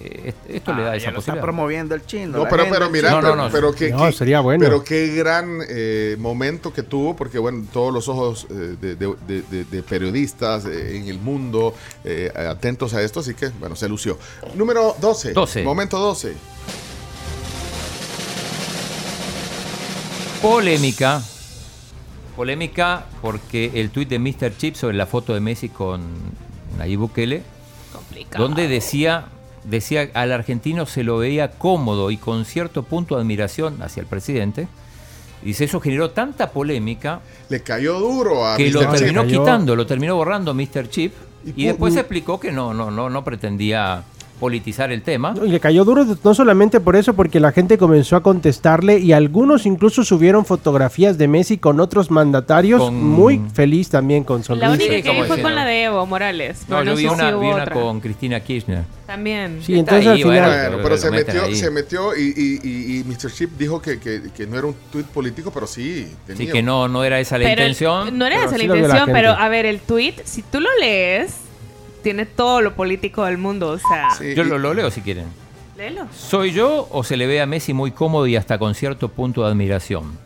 eh, 0.00 0.34
esto 0.48 0.72
le 0.74 0.82
da 0.82 0.92
Ah, 0.92 0.96
esa 0.96 1.06
lo 1.10 1.18
está 1.18 1.32
posibilidad. 1.32 1.42
promoviendo 1.42 1.94
el 1.94 2.06
chino. 2.06 2.38
No, 2.38 2.44
pero, 2.48 2.64
gente, 2.64 2.78
pero 2.78 2.90
mira, 2.90 3.10
No, 3.10 3.20
no, 3.22 3.36
no. 3.36 3.50
pero 3.50 3.72
qué, 3.72 3.90
No, 3.90 4.06
qué- 4.06 4.12
sería 4.12 4.40
bueno. 4.40 4.64
Pero 4.64 4.84
qué 4.84 5.08
gran 5.14 5.58
eh, 5.68 6.16
momento 6.18 6.72
que 6.72 6.82
tuvo, 6.82 7.14
porque 7.16 7.38
bueno, 7.38 7.66
todos 7.72 7.92
los 7.92 8.08
ojos 8.08 8.46
eh, 8.50 8.76
de, 8.80 8.96
de- 8.96 9.14
de- 9.26 9.42
de- 9.42 9.64
de 9.64 9.82
periodistas 9.82 10.64
eh, 10.66 10.96
en 10.96 11.08
el 11.08 11.18
mundo 11.18 11.74
eh, 12.04 12.32
atentos 12.34 12.94
a 12.94 13.02
esto, 13.02 13.20
así 13.20 13.34
que 13.34 13.48
bueno, 13.60 13.76
se 13.76 13.88
lució. 13.88 14.18
Número 14.54 14.94
12. 15.00 15.32
12. 15.32 15.62
Momento 15.64 15.98
12. 15.98 16.34
Polémica. 20.42 21.22
Polémica 22.36 23.06
porque 23.20 23.72
el 23.74 23.90
tuit 23.90 24.08
de 24.08 24.18
Mr. 24.20 24.56
Chip 24.56 24.76
sobre 24.76 24.96
la 24.96 25.06
foto 25.06 25.34
de 25.34 25.40
Messi 25.40 25.68
con 25.68 26.00
Nayib 26.78 27.00
Bukele, 27.00 27.42
Complicado. 27.92 28.44
donde 28.44 28.68
decía, 28.68 29.26
decía 29.68 30.08
al 30.14 30.32
argentino 30.32 30.86
se 30.86 31.04
lo 31.04 31.18
veía 31.18 31.50
cómodo 31.52 32.10
y 32.10 32.16
con 32.16 32.44
cierto 32.44 32.82
punto 32.82 33.16
de 33.16 33.22
admiración 33.22 33.82
hacia 33.82 34.00
el 34.00 34.06
presidente. 34.06 34.68
Dice, 35.42 35.64
eso 35.64 35.80
generó 35.80 36.10
tanta 36.10 36.50
polémica 36.50 37.20
Le 37.48 37.62
cayó 37.62 38.00
duro 38.00 38.44
a 38.44 38.56
que 38.56 38.70
Mr. 38.70 38.72
lo 38.72 38.90
terminó 38.90 39.26
quitando, 39.26 39.76
lo 39.76 39.86
terminó 39.86 40.16
borrando 40.16 40.52
Mr. 40.52 40.88
Chip 40.88 41.14
Y 41.46 41.62
y, 41.62 41.66
después 41.66 41.94
explicó 41.94 42.40
que 42.40 42.50
no, 42.50 42.74
no, 42.74 42.90
no, 42.90 43.08
no 43.08 43.22
pretendía 43.22 44.02
politizar 44.38 44.90
el 44.92 45.02
tema. 45.02 45.32
No, 45.34 45.44
Y 45.44 45.48
le 45.50 45.60
cayó 45.60 45.84
duro 45.84 46.06
no 46.24 46.34
solamente 46.34 46.80
por 46.80 46.96
eso, 46.96 47.14
porque 47.14 47.40
la 47.40 47.52
gente 47.52 47.76
comenzó 47.78 48.16
a 48.16 48.22
contestarle 48.22 48.98
y 48.98 49.12
algunos 49.12 49.66
incluso 49.66 50.04
subieron 50.04 50.44
fotografías 50.44 51.18
de 51.18 51.28
Messi 51.28 51.58
con 51.58 51.80
otros 51.80 52.10
mandatarios, 52.10 52.80
Con- 52.80 52.94
muy 53.02 53.40
feliz 53.52 53.88
también 53.90 54.24
con 54.24 54.38
La 54.38 54.44
sonrisa. 54.44 54.70
única 54.72 54.84
Sí, 54.94 55.02
que 55.02 55.08
como 55.08 55.22
vi 55.22 55.26
fue 55.28 55.36
diciendo. 55.36 55.42
con 55.48 55.54
la 55.54 55.64
de 55.64 55.82
Evo 55.84 56.06
Morales. 56.06 56.60
No, 56.68 56.78
pero 56.78 56.84
yo 56.84 56.84
no 56.90 56.96
vi 56.96 57.02
sé 57.02 57.08
si 57.08 57.14
una, 57.14 57.30
hubo 57.36 57.40
vi 57.40 57.46
una 57.48 57.62
otra. 57.62 57.74
con 57.74 58.00
Cristina 58.00 58.40
Kirchner. 58.40 58.84
También. 59.06 59.60
Sí, 59.62 59.78
entonces 59.78 60.06
al 60.06 60.16
ahí, 60.16 60.22
bueno, 60.22 60.46
final... 60.48 60.60
Bueno, 60.68 60.76
pero 60.82 60.88
lo 60.94 61.00
se 61.00 61.10
metió, 61.10 61.54
se 61.54 61.70
metió 61.70 62.16
y, 62.16 62.20
y, 62.36 62.60
y, 62.62 62.98
y 63.00 63.04
Mr. 63.04 63.32
Chip 63.32 63.50
dijo 63.58 63.80
que, 63.80 63.98
que, 63.98 64.22
que 64.36 64.46
no 64.46 64.58
era 64.58 64.66
un 64.66 64.74
tuit 64.92 65.06
político, 65.06 65.50
pero 65.50 65.66
sí. 65.66 66.06
Tenía. 66.26 66.52
que 66.52 66.62
no, 66.62 66.88
no 66.88 67.02
era 67.04 67.18
esa 67.18 67.38
la 67.38 67.44
Pero 67.44 67.62
el- 67.62 67.68
intención. 67.70 68.18
no 68.18 68.26
era 68.26 68.36
pero 68.36 68.46
esa 68.48 68.56
la 68.56 68.58
sí 68.58 68.64
vio 68.66 68.74
la 68.74 68.80
intención, 68.82 69.10
pero 69.12 69.30
a 69.32 69.48
ver, 69.48 69.64
el 69.66 69.80
tweet, 69.80 70.14
si 70.24 70.42
tú 70.42 70.60
lo 70.60 70.68
lees, 70.78 71.34
tiene 72.02 72.26
todo 72.26 72.60
lo 72.60 72.74
político 72.74 73.24
del 73.24 73.38
mundo. 73.38 73.70
O 73.70 73.78
sea, 73.78 74.10
Sí, 74.10 74.34
Yo 74.34 74.44
lo 74.44 74.74
leo 74.74 74.90
si 74.90 75.00
quieren. 75.00 75.26
léelo. 75.76 76.06
¿Soy 76.14 76.52
yo 76.52 76.88
o 76.90 77.04
se 77.04 77.16
le 77.16 77.26
ve 77.26 77.40
a 77.40 77.46
Messi 77.46 77.72
muy 77.72 77.90
cómodo 77.92 78.26
y 78.26 78.36
hasta 78.36 78.58
con 78.58 78.74
cierto 78.74 79.08
punto 79.08 79.42
de 79.42 79.48
admiración? 79.48 80.18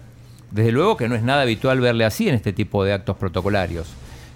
Desde 0.50 0.72
luego 0.72 0.96
que 0.96 1.08
no 1.08 1.14
es 1.14 1.22
nada 1.22 1.42
habitual 1.42 1.80
verle 1.80 2.04
así 2.04 2.28
en 2.28 2.34
este 2.34 2.52
tipo 2.52 2.84
de 2.84 2.92
actos 2.92 3.16
protocolarios. 3.16 3.88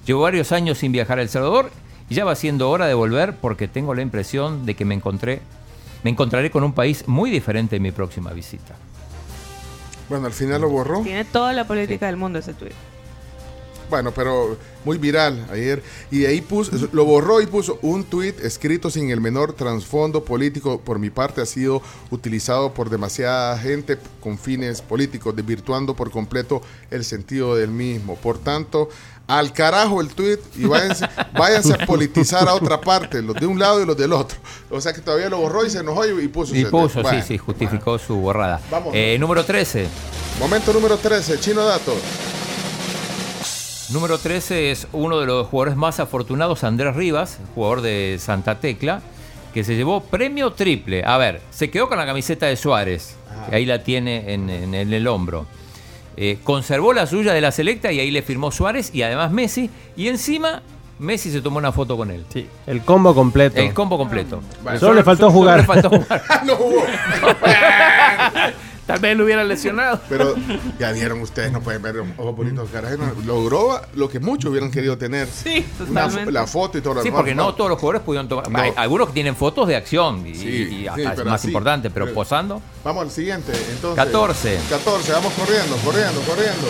Llevo 0.07 0.23
varios 0.23 0.53
años 0.53 0.79
sin 0.79 0.93
viajar 0.93 1.19
a 1.19 1.23
El 1.23 1.29
Salvador 1.29 1.71
y 2.09 2.15
ya 2.15 2.25
va 2.25 2.35
siendo 2.35 2.71
hora 2.71 2.87
de 2.87 2.95
volver 2.95 3.35
porque 3.37 3.69
tengo 3.69 3.95
la 3.95 4.03
impresión 4.03 4.65
de 4.67 4.75
que 4.75 4.85
me 4.85 4.95
encontré 4.95 5.41
me 6.03 6.11
encontraré 6.11 6.53
con 6.53 6.63
un 6.63 6.73
país 6.73 7.09
muy 7.09 7.31
diferente 7.33 7.77
en 7.77 7.83
mi 7.83 7.91
próxima 7.91 8.33
visita. 8.33 8.77
Bueno, 10.09 10.27
al 10.27 10.33
final 10.33 10.61
lo 10.61 10.69
borró. 10.69 11.01
Tiene 11.03 11.25
toda 11.25 11.53
la 11.53 11.67
política 11.67 12.07
del 12.07 12.17
mundo 12.17 12.39
ese 12.39 12.55
tweet. 12.55 12.71
Bueno, 13.89 14.13
pero 14.13 14.57
muy 14.85 14.99
viral 14.99 15.47
ayer. 15.51 15.83
Y 16.11 16.25
ahí 16.25 16.41
puso, 16.41 16.73
lo 16.93 17.05
borró 17.05 17.41
y 17.41 17.47
puso 17.47 17.79
un 17.83 18.05
tuit 18.05 18.41
escrito 18.41 18.91
sin 18.91 19.11
el 19.11 19.21
menor 19.21 19.53
trasfondo 19.53 20.25
político. 20.25 20.81
Por 20.81 20.99
mi 20.99 21.11
parte 21.11 21.41
ha 21.41 21.47
sido 21.47 21.83
utilizado 22.11 22.73
por 22.73 22.91
demasiada 22.91 23.59
gente 23.59 23.99
con 24.21 24.39
fines 24.39 24.83
políticos, 24.83 25.35
desvirtuando 25.37 25.95
por 25.95 26.11
completo 26.11 26.63
el 26.91 27.05
sentido 27.05 27.57
del 27.57 27.71
mismo. 27.71 28.17
Por 28.17 28.39
tanto, 28.39 28.89
al 29.27 29.53
carajo 29.53 30.01
el 30.01 30.09
tuit 30.09 30.41
y 30.57 30.65
váyanse, 30.65 31.07
váyanse 31.33 31.75
a 31.75 31.87
politizar 31.87 32.49
a 32.49 32.55
otra 32.55 32.81
parte, 32.81 33.23
los 33.23 33.35
de 33.37 33.47
un 33.47 33.59
lado 33.59 33.83
y 33.83 33.87
los 33.87 33.97
del 33.97 34.13
otro. 34.13 34.39
O 34.71 34.81
sea 34.81 34.93
que 34.93 35.01
todavía 35.01 35.29
lo 35.29 35.39
borró 35.39 35.65
y 35.65 35.71
se 35.71 35.79
enojó 35.79 36.07
y, 36.07 36.25
y 36.25 36.29
puso. 36.29 36.55
Y 36.55 36.65
puso, 36.65 37.03
bueno, 37.03 37.21
sí, 37.21 37.27
sí, 37.27 37.39
justificó 37.39 37.99
su 37.99 38.17
borrada. 38.17 38.61
Vamos. 38.71 38.93
Eh, 38.95 39.17
número 39.19 39.45
13. 39.45 39.89
Momento 40.39 40.73
número 40.73 40.97
13, 40.97 41.41
Chino 41.41 41.65
Dato. 41.65 41.95
Número 43.93 44.19
13 44.19 44.73
es 44.73 44.89
uno 44.93 45.21
de 45.21 45.27
los 45.27 45.47
jugadores 45.47 45.77
más 45.77 46.01
afortunados, 46.01 46.65
Andrés 46.65 46.97
Rivas, 46.97 47.39
jugador 47.55 47.83
de 47.83 48.17
Santa 48.19 48.57
Tecla, 48.59 49.01
que 49.55 49.63
se 49.63 49.77
llevó 49.77 50.01
premio 50.03 50.53
triple. 50.53 51.05
A 51.05 51.17
ver, 51.19 51.41
se 51.51 51.71
quedó 51.71 51.89
con 51.89 51.97
la 51.99 52.05
camiseta 52.07 52.47
de 52.47 52.57
Suárez, 52.57 53.15
que 53.49 53.55
ahí 53.57 53.65
la 53.65 53.85
tiene 53.85 54.35
en, 54.35 54.51
en- 54.51 54.75
en 54.75 54.93
el 54.93 55.07
hombro. 55.07 55.47
eh, 56.19 56.39
conservó 56.43 56.93
la 56.95 57.07
suya 57.07 57.33
de 57.35 57.41
la 57.43 57.53
selecta 57.53 57.93
y 57.93 58.01
ahí 58.01 58.11
le 58.11 58.23
firmó 58.23 58.51
Suárez 58.51 58.91
y 58.95 59.03
además 59.03 59.31
Messi. 59.31 59.71
Y 59.97 60.09
encima 60.09 60.63
Messi 60.99 61.31
se 61.31 61.41
tomó 61.43 61.59
una 61.59 61.73
foto 61.73 61.97
con 61.97 62.11
él. 62.11 62.25
Sí, 62.33 62.47
el 62.67 62.81
combo 62.83 63.15
completo. 63.15 63.61
El 63.61 63.73
combo 63.75 63.99
completo. 63.99 64.41
Vale, 64.65 64.79
Solo 64.81 64.95
le 64.95 65.05
faltó 65.05 65.27
Solo 65.27 65.33
jugar. 65.39 65.59
le 65.61 65.65
faltó 65.65 65.91
jugar. 65.91 66.23
no 66.45 66.55
hubo. 66.55 66.83
Tal 68.87 69.01
vez 69.01 69.17
lo 69.17 69.25
hubiera 69.25 69.43
lesionado. 69.43 70.01
Pero 70.09 70.35
ya 70.79 70.93
vieron 70.93 71.21
ustedes, 71.21 71.51
no 71.51 71.61
pueden 71.61 71.83
ver 71.83 71.97
ojos 72.17 72.37
bonitos 72.37 72.69
carajo. 72.71 72.97
Logró 73.27 73.81
lo 73.95 74.09
que 74.09 74.21
muchos 74.21 74.51
hubieran 74.51 74.71
querido 74.71 74.97
tener. 74.97 75.27
Sí, 75.27 75.67
Una 75.91 76.07
la 76.09 76.47
foto 76.47 76.79
y 76.79 76.81
todo 76.81 76.95
lo 76.95 77.01
Sí, 77.03 77.09
demás. 77.09 77.19
porque 77.19 77.35
no 77.35 77.53
todos 77.55 77.71
los 77.71 77.81
jugadores 77.81 78.03
pudieron 78.03 78.29
tomar. 78.29 78.49
No. 78.49 78.59
Hay 78.61 78.73
algunos 78.77 79.09
que 79.09 79.15
tienen 79.15 79.35
fotos 79.35 79.67
de 79.67 79.75
acción 79.77 80.25
y, 80.27 80.35
Sí, 80.37 80.47
y 80.49 80.69
sí, 80.95 81.03
es 81.03 81.25
más 81.25 81.45
importante, 81.45 81.91
pero 81.91 82.07
pero- 82.07 82.15
posando. 82.15 82.63
Vamos 82.85 83.03
al 83.05 83.11
siguiente, 83.11 83.53
entonces. 83.73 84.05
14. 84.05 84.61
14, 84.71 85.13
vamos 85.13 85.33
corriendo, 85.33 85.77
corriendo, 85.85 86.21
corriendo. 86.21 86.67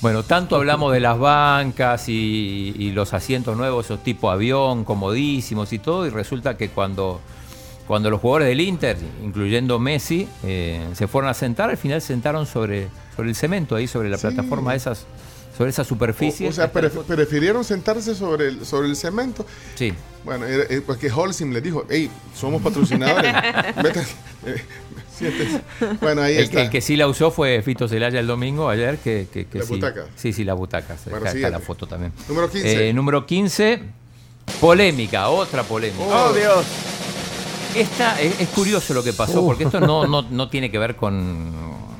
Bueno, 0.00 0.24
tanto 0.24 0.56
hablamos 0.56 0.92
de 0.92 0.98
las 0.98 1.16
bancas 1.18 2.08
y, 2.08 2.74
y 2.76 2.90
los 2.90 3.14
asientos 3.14 3.56
nuevos, 3.56 3.84
esos 3.84 4.02
tipo 4.02 4.30
avión, 4.32 4.84
comodísimos 4.84 5.72
y 5.72 5.78
todo, 5.78 6.06
y 6.06 6.10
resulta 6.10 6.56
que 6.56 6.70
cuando, 6.70 7.20
cuando 7.86 8.10
los 8.10 8.20
jugadores 8.20 8.48
del 8.48 8.60
Inter, 8.60 8.96
incluyendo 9.24 9.78
Messi, 9.78 10.28
eh, 10.44 10.86
se 10.94 11.06
fueron 11.08 11.30
a 11.30 11.34
sentar, 11.34 11.70
al 11.70 11.76
final 11.76 12.00
se 12.00 12.08
sentaron 12.08 12.46
sobre, 12.46 12.88
sobre 13.16 13.28
el 13.30 13.34
cemento, 13.36 13.74
ahí 13.76 13.86
sobre 13.86 14.08
la 14.08 14.16
Sí. 14.18 14.26
plataforma, 14.28 14.74
esas, 14.74 15.04
sobre 15.56 15.70
esa 15.70 15.84
superficie. 15.84 16.46
O, 16.46 16.50
o 16.50 16.52
sea, 16.52 16.72
pref- 16.72 17.02
prefirieron 17.04 17.64
sentarse 17.64 18.14
sobre 18.14 18.48
el, 18.48 18.64
sobre 18.64 18.88
el 18.88 18.96
cemento. 18.96 19.44
Sí. 19.74 19.92
Bueno, 20.24 20.46
era- 20.46 20.64
eh, 20.70 20.80
porque 20.86 21.10
Holcim 21.10 21.52
les 21.52 21.62
dijo, 21.62 21.84
hey, 21.90 22.08
somos 22.34 22.62
patrocinadores. 22.62 23.32
Vete, 23.82 24.00
eh. 24.46 24.62
Bueno, 26.00 26.22
ahí 26.22 26.36
El, 26.36 26.44
está. 26.44 26.62
el 26.62 26.70
que 26.70 26.80
sí 26.80 26.96
la 26.96 27.06
usó 27.06 27.30
fue 27.30 27.62
Fito 27.62 27.86
Celaya 27.88 28.18
el 28.18 28.26
domingo, 28.26 28.68
ayer, 28.68 28.98
que, 28.98 29.28
que, 29.32 29.46
que 29.46 29.58
La 29.58 29.64
sí. 29.64 29.74
butaca. 29.74 30.06
Sí, 30.16 30.32
sí, 30.32 30.42
la 30.44 30.54
butaca. 30.54 30.96
Bueno, 31.10 31.28
Acá 31.28 31.50
la 31.50 31.60
foto 31.60 31.86
también. 31.86 32.12
Número 32.28 32.50
15. 32.50 32.88
Eh, 32.88 32.92
número 32.92 33.26
15, 33.26 33.82
polémica, 34.60 35.28
otra 35.28 35.62
polémica. 35.62 36.02
Oh, 36.04 36.32
Dios. 36.32 36.64
Esta 37.74 38.20
es, 38.20 38.40
es 38.40 38.48
curioso 38.50 38.92
lo 38.94 39.02
que 39.02 39.12
pasó, 39.12 39.44
porque 39.44 39.64
esto 39.64 39.80
no, 39.80 40.06
no, 40.06 40.22
no 40.30 40.48
tiene 40.48 40.70
que 40.70 40.78
ver 40.78 40.96
con, 40.96 41.50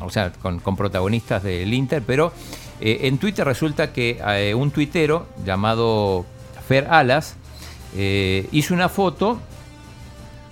o 0.01 0.11
sea, 0.11 0.33
con, 0.33 0.59
con 0.61 0.77
protagonistas 0.77 1.43
del 1.43 1.73
Inter, 1.73 2.03
pero 2.07 2.33
eh, 2.81 3.01
en 3.03 3.19
Twitter 3.19 3.47
resulta 3.47 3.93
que 3.93 4.21
eh, 4.27 4.55
un 4.55 4.71
tuitero 4.71 5.27
llamado 5.45 6.27
Fer 6.69 6.87
Alas 6.91 7.37
eh, 7.97 8.49
hizo 8.53 8.75
una 8.75 8.89
foto. 8.89 9.39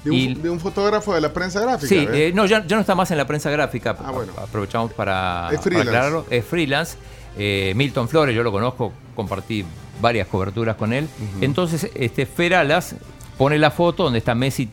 de, 0.04 0.11
un, 0.11 0.16
y- 0.16 0.35
de 0.35 0.48
un 0.50 0.61
fotógrafo 0.61 1.14
de 1.14 1.20
la 1.20 1.33
prensa 1.33 1.61
gráfica. 1.61 1.88
Sí, 1.88 2.06
no, 2.35 2.46
ya, 2.46 2.66
ya 2.66 2.76
no 2.76 2.80
está 2.80 2.94
más 2.94 3.11
en 3.11 3.18
la 3.18 3.26
prensa 3.26 3.50
gráfica. 3.50 3.96
Ah, 4.04 4.11
bueno. 4.12 4.33
Aprovechamos 4.37 4.92
para, 4.94 5.48
Es 5.50 5.59
para 5.59 5.62
freelance. 5.62 5.88
aclararlo. 5.90 6.26
Es 6.30 6.44
freelance. 6.44 6.96
Eh, 7.37 7.72
Milton 7.76 8.09
Flores, 8.09 8.35
yo 8.35 8.42
lo 8.42 8.50
conozco, 8.52 8.92
compartí 9.14 9.64
varias 10.00 10.26
coberturas 10.28 10.76
con 10.76 10.92
él. 10.92 11.09
Entonces, 11.40 11.90
este 11.94 12.26
Fer 12.26 12.54
Alas 12.54 12.94
pone 13.38 13.59
la 13.59 13.70
foto 13.70 14.04
donde 14.04 14.18
está 14.18 14.35
Messi 14.35 14.68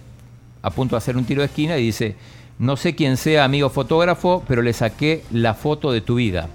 a 0.67 0.71
punto 0.71 0.95
de 0.95 0.97
hacer 0.97 1.17
un 1.17 1.25
tiro 1.25 1.41
de 1.41 1.47
esquina 1.47 1.77
y 1.77 1.83
dice: 1.83 2.15
No 2.59 2.77
sé 2.77 2.95
quién 2.95 3.17
sea 3.17 3.43
amigo 3.43 3.69
fotógrafo, 3.69 4.43
pero 4.47 4.61
le 4.61 4.73
saqué 4.73 5.23
la 5.31 5.53
foto 5.53 5.91
de 5.91 6.01
tu 6.01 6.15
vida. 6.15 6.49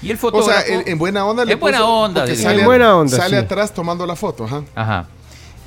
Y 0.00 0.10
el 0.10 0.16
o 0.16 0.20
fotógrafo. 0.20 0.50
sea, 0.66 0.74
en, 0.74 0.88
en 0.88 0.98
buena 0.98 1.26
onda 1.26 1.44
le 1.44 1.52
En 1.54 1.60
buena 1.60 1.84
onda, 1.84 2.26
sale, 2.36 2.60
En 2.60 2.64
buena 2.64 2.96
onda, 2.96 3.16
Sale 3.16 3.38
sí. 3.38 3.44
atrás 3.44 3.74
tomando 3.74 4.06
la 4.06 4.14
foto, 4.16 4.44
ajá. 4.44 4.62
Ajá. 4.74 5.08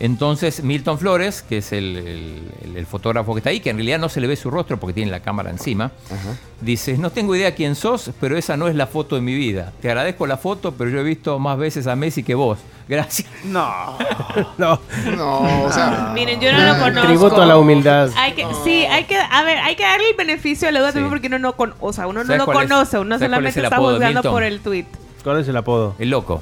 Entonces 0.04 0.64
Milton 0.64 0.98
Flores, 0.98 1.44
que 1.44 1.60
es 1.60 1.72
el, 1.72 1.96
el- 1.96 2.42
el- 2.64 2.76
el 2.78 2.86
fotógrafo 2.88 3.34
que 3.36 3.40
está 3.40 3.52
ahí, 3.52 3.60
que 3.60 3.70
en 3.70 3.76
realidad 3.78 4.00
no 4.00 4.10
se 4.10 4.20
le 4.20 4.26
ve 4.26 4.36
su 4.36 4.50
rostro 4.50 4.78
porque 4.80 4.94
tiene 4.94 5.12
la 5.12 5.20
cámara 5.20 5.52
encima, 5.52 5.92
Ajá. 6.08 6.36
dice, 6.60 6.98
no 6.98 7.12
tengo 7.12 7.36
idea 7.36 7.54
quién 7.54 7.76
sos, 7.76 8.10
pero 8.20 8.36
esa 8.36 8.58
no 8.58 8.68
es 8.68 8.76
la 8.76 8.88
foto 8.88 9.16
de 9.16 9.22
mi 9.22 9.36
vida. 9.36 9.72
Te 9.80 9.90
agradezco 9.90 10.26
la 10.26 10.38
foto, 10.38 10.72
pero 10.74 10.90
yo 10.90 11.00
he 11.00 11.04
visto 11.04 11.38
más 11.38 11.56
veces 11.60 11.86
a 11.86 11.96
Messi 11.96 12.24
que 12.24 12.34
vos. 12.34 12.58
Gracias. 12.90 13.30
No. 13.46 13.98
No, 14.58 14.80
No, 15.16 15.64
o 15.66 15.72
sea, 15.72 16.12
Miren, 16.16 16.40
yo 16.42 16.52
no 16.52 16.60
lo 16.66 16.80
conozco. 16.80 17.08
tributo 17.08 17.42
a 17.42 17.46
la 17.46 17.58
humildad. 17.60 18.10
Hay 18.18 18.32
que, 18.34 18.46
sí, 18.64 18.86
hay 18.86 19.04
que, 19.04 19.18
a 19.18 19.44
ver, 19.44 19.60
hay 19.60 19.76
que 19.76 19.84
darle 19.84 20.10
el 20.10 20.16
beneficio 20.16 20.68
de 20.68 20.72
la 20.72 20.80
duda 20.80 20.90
Sí. 20.90 20.94
también 20.96 21.12
porque 21.12 21.28
uno 21.28 21.38
no, 21.38 21.56
con, 21.56 21.76
o 21.80 21.94
sea, 21.94 22.08
uno 22.08 22.22
no 22.22 22.26
¿Sabes 22.26 22.40
lo 22.40 22.46
conoce, 22.52 22.98
uno 22.98 23.16
es 23.16 23.22
solamente 23.22 23.62
está 23.62 23.78
juzgando 23.78 24.24
por 24.24 24.42
el 24.44 24.62
tweet. 24.62 24.86
¿Cuál 25.24 25.42
es 25.42 25.48
el 25.48 25.58
apodo? 25.58 25.96
El 26.00 26.10
loco. 26.10 26.42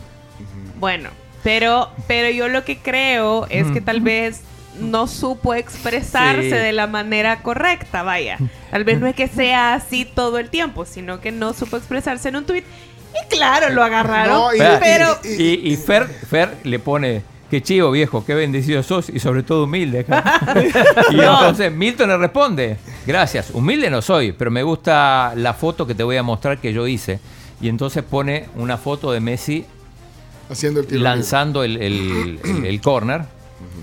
Bueno, 0.80 1.10
pero, 1.44 1.90
pero 2.08 2.30
yo 2.30 2.48
lo 2.48 2.64
que 2.66 2.78
creo 2.78 3.46
es 3.50 3.68
que 3.72 3.82
tal 3.82 4.02
vez 4.02 4.42
no 4.80 5.08
supo 5.08 5.54
expresarse 5.56 6.44
Sí. 6.44 6.50
de 6.56 6.72
la 6.72 6.88
manera 6.88 7.42
correcta, 7.42 8.04
vaya. 8.04 8.38
Tal 8.72 8.84
vez 8.86 9.00
no 9.00 9.08
es 9.08 9.16
que 9.16 9.28
sea 9.28 9.74
así 9.74 10.06
todo 10.06 10.38
el 10.38 10.50
tiempo, 10.50 10.86
sino 10.86 11.20
que 11.20 11.32
no 11.32 11.54
supo 11.54 11.78
expresarse 11.78 12.30
en 12.30 12.38
un 12.38 12.46
tweet. 12.46 12.64
Y 13.14 13.28
claro, 13.36 13.70
lo 13.74 13.84
agarraron, 13.84 14.34
No, 14.38 14.54
y- 14.54 14.60
pero... 14.80 15.18
y- 15.24 15.44
Y, 15.44 15.74
y 15.74 15.76
Fer, 15.76 16.08
Fer 16.08 16.56
le 16.64 16.80
pone, 16.80 17.24
qué 17.50 17.62
chivo 17.62 17.92
viejo, 17.92 18.24
qué 18.24 18.36
bendecido 18.36 18.82
sos 18.84 19.10
y 19.10 19.20
sobre 19.20 19.44
todo 19.44 19.64
humilde. 19.66 20.06
y 21.12 21.16
No. 21.16 21.24
entonces 21.40 21.72
Milton 21.74 22.10
le 22.10 22.18
responde, 22.18 22.78
gracias, 23.06 23.50
humilde 23.54 23.90
no 23.90 24.02
soy, 24.02 24.32
pero 24.32 24.52
me 24.52 24.64
gusta 24.64 25.34
la 25.36 25.54
foto 25.54 25.88
que 25.88 25.96
te 25.96 26.04
voy 26.04 26.18
a 26.18 26.24
mostrar 26.24 26.60
que 26.60 26.72
yo 26.72 26.88
hice. 26.88 27.20
Y 27.60 27.68
entonces 27.68 28.04
pone 28.04 28.46
una 28.56 28.78
foto 28.78 29.12
de 29.12 29.20
Messi 29.20 29.66
haciendo 30.50 30.80
el 30.82 30.88
tiro. 30.88 31.02
lanzando 31.02 31.64
el, 31.64 31.78
el, 31.78 32.40
el- 32.44 32.66
el 32.66 32.82
corner. 32.82 33.22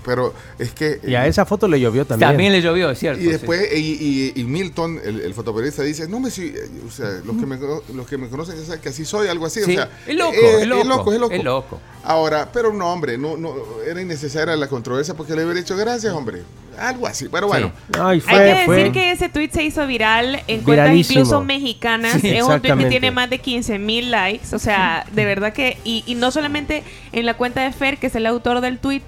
Pero 0.04 0.32
es 0.58 0.70
que. 0.72 1.00
Y 1.06 1.14
a 1.16 1.26
esa 1.26 1.44
foto 1.44 1.66
le 1.68 1.80
llovió 1.80 2.04
también. 2.06 2.30
También 2.30 2.52
le 2.52 2.62
llovió, 2.62 2.90
es 2.90 2.98
cierto. 2.98 3.20
Y 3.20 3.24
sí. 3.24 3.30
después, 3.30 3.68
y, 3.76 4.32
y- 4.34 4.40
y 4.40 4.44
Milton, 4.44 5.00
el, 5.04 5.20
el 5.20 5.34
fotoperiodista, 5.34 5.82
dice, 5.82 6.08
no 6.08 6.20
me 6.20 6.30
si- 6.30 6.46
eh, 6.46 6.68
o 6.86 6.90
sea, 6.90 7.08
los 7.24 7.36
que 7.36 7.44
me, 7.44 7.58
cono- 7.58 7.82
los 7.94 8.06
que 8.06 8.16
me 8.16 8.28
conocen 8.28 8.56
ya 8.56 8.64
saben 8.64 8.80
que 8.80 8.88
así 8.90 9.04
soy, 9.04 9.26
algo 9.28 9.46
así. 9.46 9.62
Sí, 9.64 9.72
o 9.72 9.74
sea, 9.74 9.90
es 10.06 10.14
loco, 10.16 10.32
eh, 10.32 10.62
es 10.62 10.66
loco, 10.68 10.80
es 10.82 10.86
loco, 10.88 11.12
es 11.12 11.18
loco. 11.20 11.34
es 11.34 11.44
loco. 11.44 11.80
Ahora, 12.06 12.48
pero 12.52 12.72
no, 12.72 12.92
hombre, 12.92 13.18
no, 13.18 13.36
no, 13.36 13.52
era 13.84 14.00
innecesaria 14.00 14.54
la 14.54 14.68
controversia 14.68 15.14
porque 15.14 15.34
le 15.34 15.44
hubiera 15.44 15.58
dicho 15.58 15.76
gracias, 15.76 16.12
hombre. 16.12 16.42
Algo 16.78 17.06
así, 17.06 17.28
pero 17.28 17.48
bueno. 17.48 17.72
Ay, 17.98 18.18
Hay 18.18 18.20
fue, 18.20 18.36
que 18.36 18.72
decir 18.72 18.92
que 18.92 19.10
ese 19.10 19.28
tweet 19.28 19.50
se 19.50 19.64
hizo 19.64 19.86
viral 19.86 20.42
en 20.46 20.60
cuentas 20.60 20.94
incluso 20.94 21.42
mexicanas. 21.42 22.20
Sí, 22.20 22.28
es 22.36 22.44
un 22.44 22.60
tweet 22.60 22.76
que 22.76 22.86
tiene 22.86 23.10
más 23.10 23.28
de 23.30 23.38
15 23.38 23.78
mil 23.78 24.10
likes. 24.10 24.54
O 24.54 24.58
sea, 24.58 25.06
de 25.10 25.24
verdad 25.24 25.52
que. 25.52 25.78
Y, 25.84 26.04
y 26.06 26.14
no 26.14 26.30
solamente 26.30 26.84
en 27.12 27.26
la 27.26 27.34
cuenta 27.34 27.62
de 27.62 27.72
Fer, 27.72 27.98
que 27.98 28.08
es 28.08 28.14
el 28.14 28.26
autor 28.26 28.60
del 28.60 28.78
tweet 28.78 29.02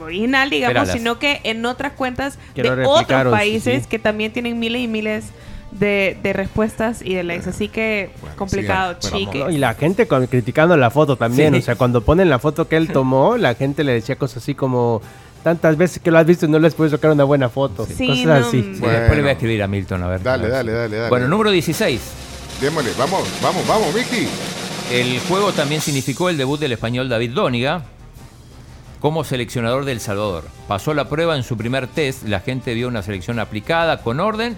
original, 0.00 0.50
digamos, 0.50 0.88
sino 0.88 1.18
que 1.18 1.40
en 1.44 1.64
otras 1.66 1.92
cuentas 1.92 2.38
de 2.54 2.70
otros 2.86 3.32
países 3.32 3.82
sí. 3.82 3.88
que 3.88 3.98
también 3.98 4.32
tienen 4.32 4.58
miles 4.58 4.82
y 4.82 4.88
miles 4.88 5.24
de, 5.26 5.32
de 5.70 6.32
respuestas 6.32 7.02
y 7.02 7.14
de 7.14 7.24
likes. 7.24 7.48
Así 7.50 7.68
que 7.68 8.10
complicado. 8.36 8.96
Bueno, 9.00 9.16
chiques. 9.18 9.44
No, 9.44 9.50
y 9.50 9.58
la 9.58 9.74
gente 9.74 10.06
con- 10.08 10.26
criticando 10.26 10.76
la 10.76 10.90
foto 10.90 11.16
también. 11.16 11.54
Sí. 11.54 11.60
O 11.60 11.62
sea, 11.62 11.76
cuando 11.76 12.00
ponen 12.02 12.28
la 12.30 12.38
foto 12.38 12.68
que 12.68 12.76
él 12.76 12.88
tomó, 12.92 13.36
la 13.36 13.54
gente 13.54 13.84
le 13.84 13.92
decía 13.92 14.16
cosas 14.16 14.38
así 14.42 14.54
como: 14.54 15.00
Tantas 15.42 15.76
veces 15.76 16.00
que 16.02 16.10
lo 16.10 16.18
has 16.18 16.26
visto 16.26 16.46
y 16.46 16.48
no 16.48 16.58
les 16.58 16.74
puedes 16.74 16.90
sacar 16.92 17.10
una 17.12 17.24
buena 17.24 17.48
foto. 17.48 17.86
Sí, 17.86 18.06
cosas 18.06 18.24
no, 18.24 18.34
así. 18.34 18.56
mm. 18.58 18.74
Sí, 18.74 18.80
Bueno. 18.80 18.98
Después 18.98 19.16
le 19.16 19.22
voy 19.22 19.28
a 19.28 19.32
escribir 19.32 19.62
a 19.62 19.66
Milton, 19.68 20.02
a 20.02 20.08
ver. 20.08 20.22
Dale, 20.22 20.48
dale, 20.48 20.72
dale, 20.72 20.96
dale. 20.96 21.08
Bueno, 21.10 21.28
número 21.28 21.50
16. 21.50 22.00
Démosle, 22.60 22.90
vamos, 22.98 23.22
vamos, 23.42 23.66
vamos, 23.68 23.94
Vicky. 23.94 24.26
El 24.90 25.20
juego 25.20 25.52
también 25.52 25.80
significó 25.82 26.30
el 26.30 26.38
debut 26.38 26.58
del 26.58 26.72
español 26.72 27.08
David 27.10 27.32
Dóniga 27.32 27.82
como 29.00 29.22
seleccionador 29.22 29.84
del 29.84 30.00
Salvador. 30.00 30.44
Pasó 30.66 30.92
la 30.94 31.08
prueba 31.08 31.36
en 31.36 31.44
su 31.44 31.56
primer 31.56 31.86
test, 31.86 32.24
la 32.26 32.40
gente 32.40 32.74
vio 32.74 32.88
una 32.88 33.02
selección 33.02 33.38
aplicada, 33.38 34.02
con 34.02 34.18
orden, 34.18 34.56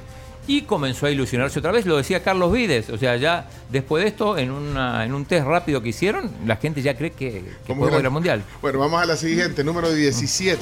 y 0.50 0.62
comenzó 0.62 1.06
a 1.06 1.10
ilusionarse 1.12 1.60
otra 1.60 1.70
vez. 1.70 1.86
Lo 1.86 1.96
decía 1.96 2.24
Carlos 2.24 2.52
Vides, 2.52 2.90
o 2.90 2.98
sea, 2.98 3.14
ya 3.16 3.48
después 3.70 4.02
de 4.02 4.08
esto, 4.08 4.36
en, 4.36 4.50
una, 4.50 5.04
en 5.04 5.14
un 5.14 5.24
test 5.24 5.46
rápido 5.46 5.80
que 5.80 5.90
hicieron, 5.90 6.28
la 6.44 6.56
gente 6.56 6.82
ya 6.82 6.96
cree 6.96 7.12
que, 7.12 7.30
que 7.30 7.42
¿Cómo 7.68 7.82
podemos 7.82 7.92
era? 7.92 8.00
ir 8.00 8.06
al 8.06 8.12
Mundial. 8.12 8.42
Bueno, 8.60 8.80
vamos 8.80 9.00
a 9.00 9.06
la 9.06 9.16
siguiente, 9.16 9.62
número 9.62 9.92
17. 9.92 10.60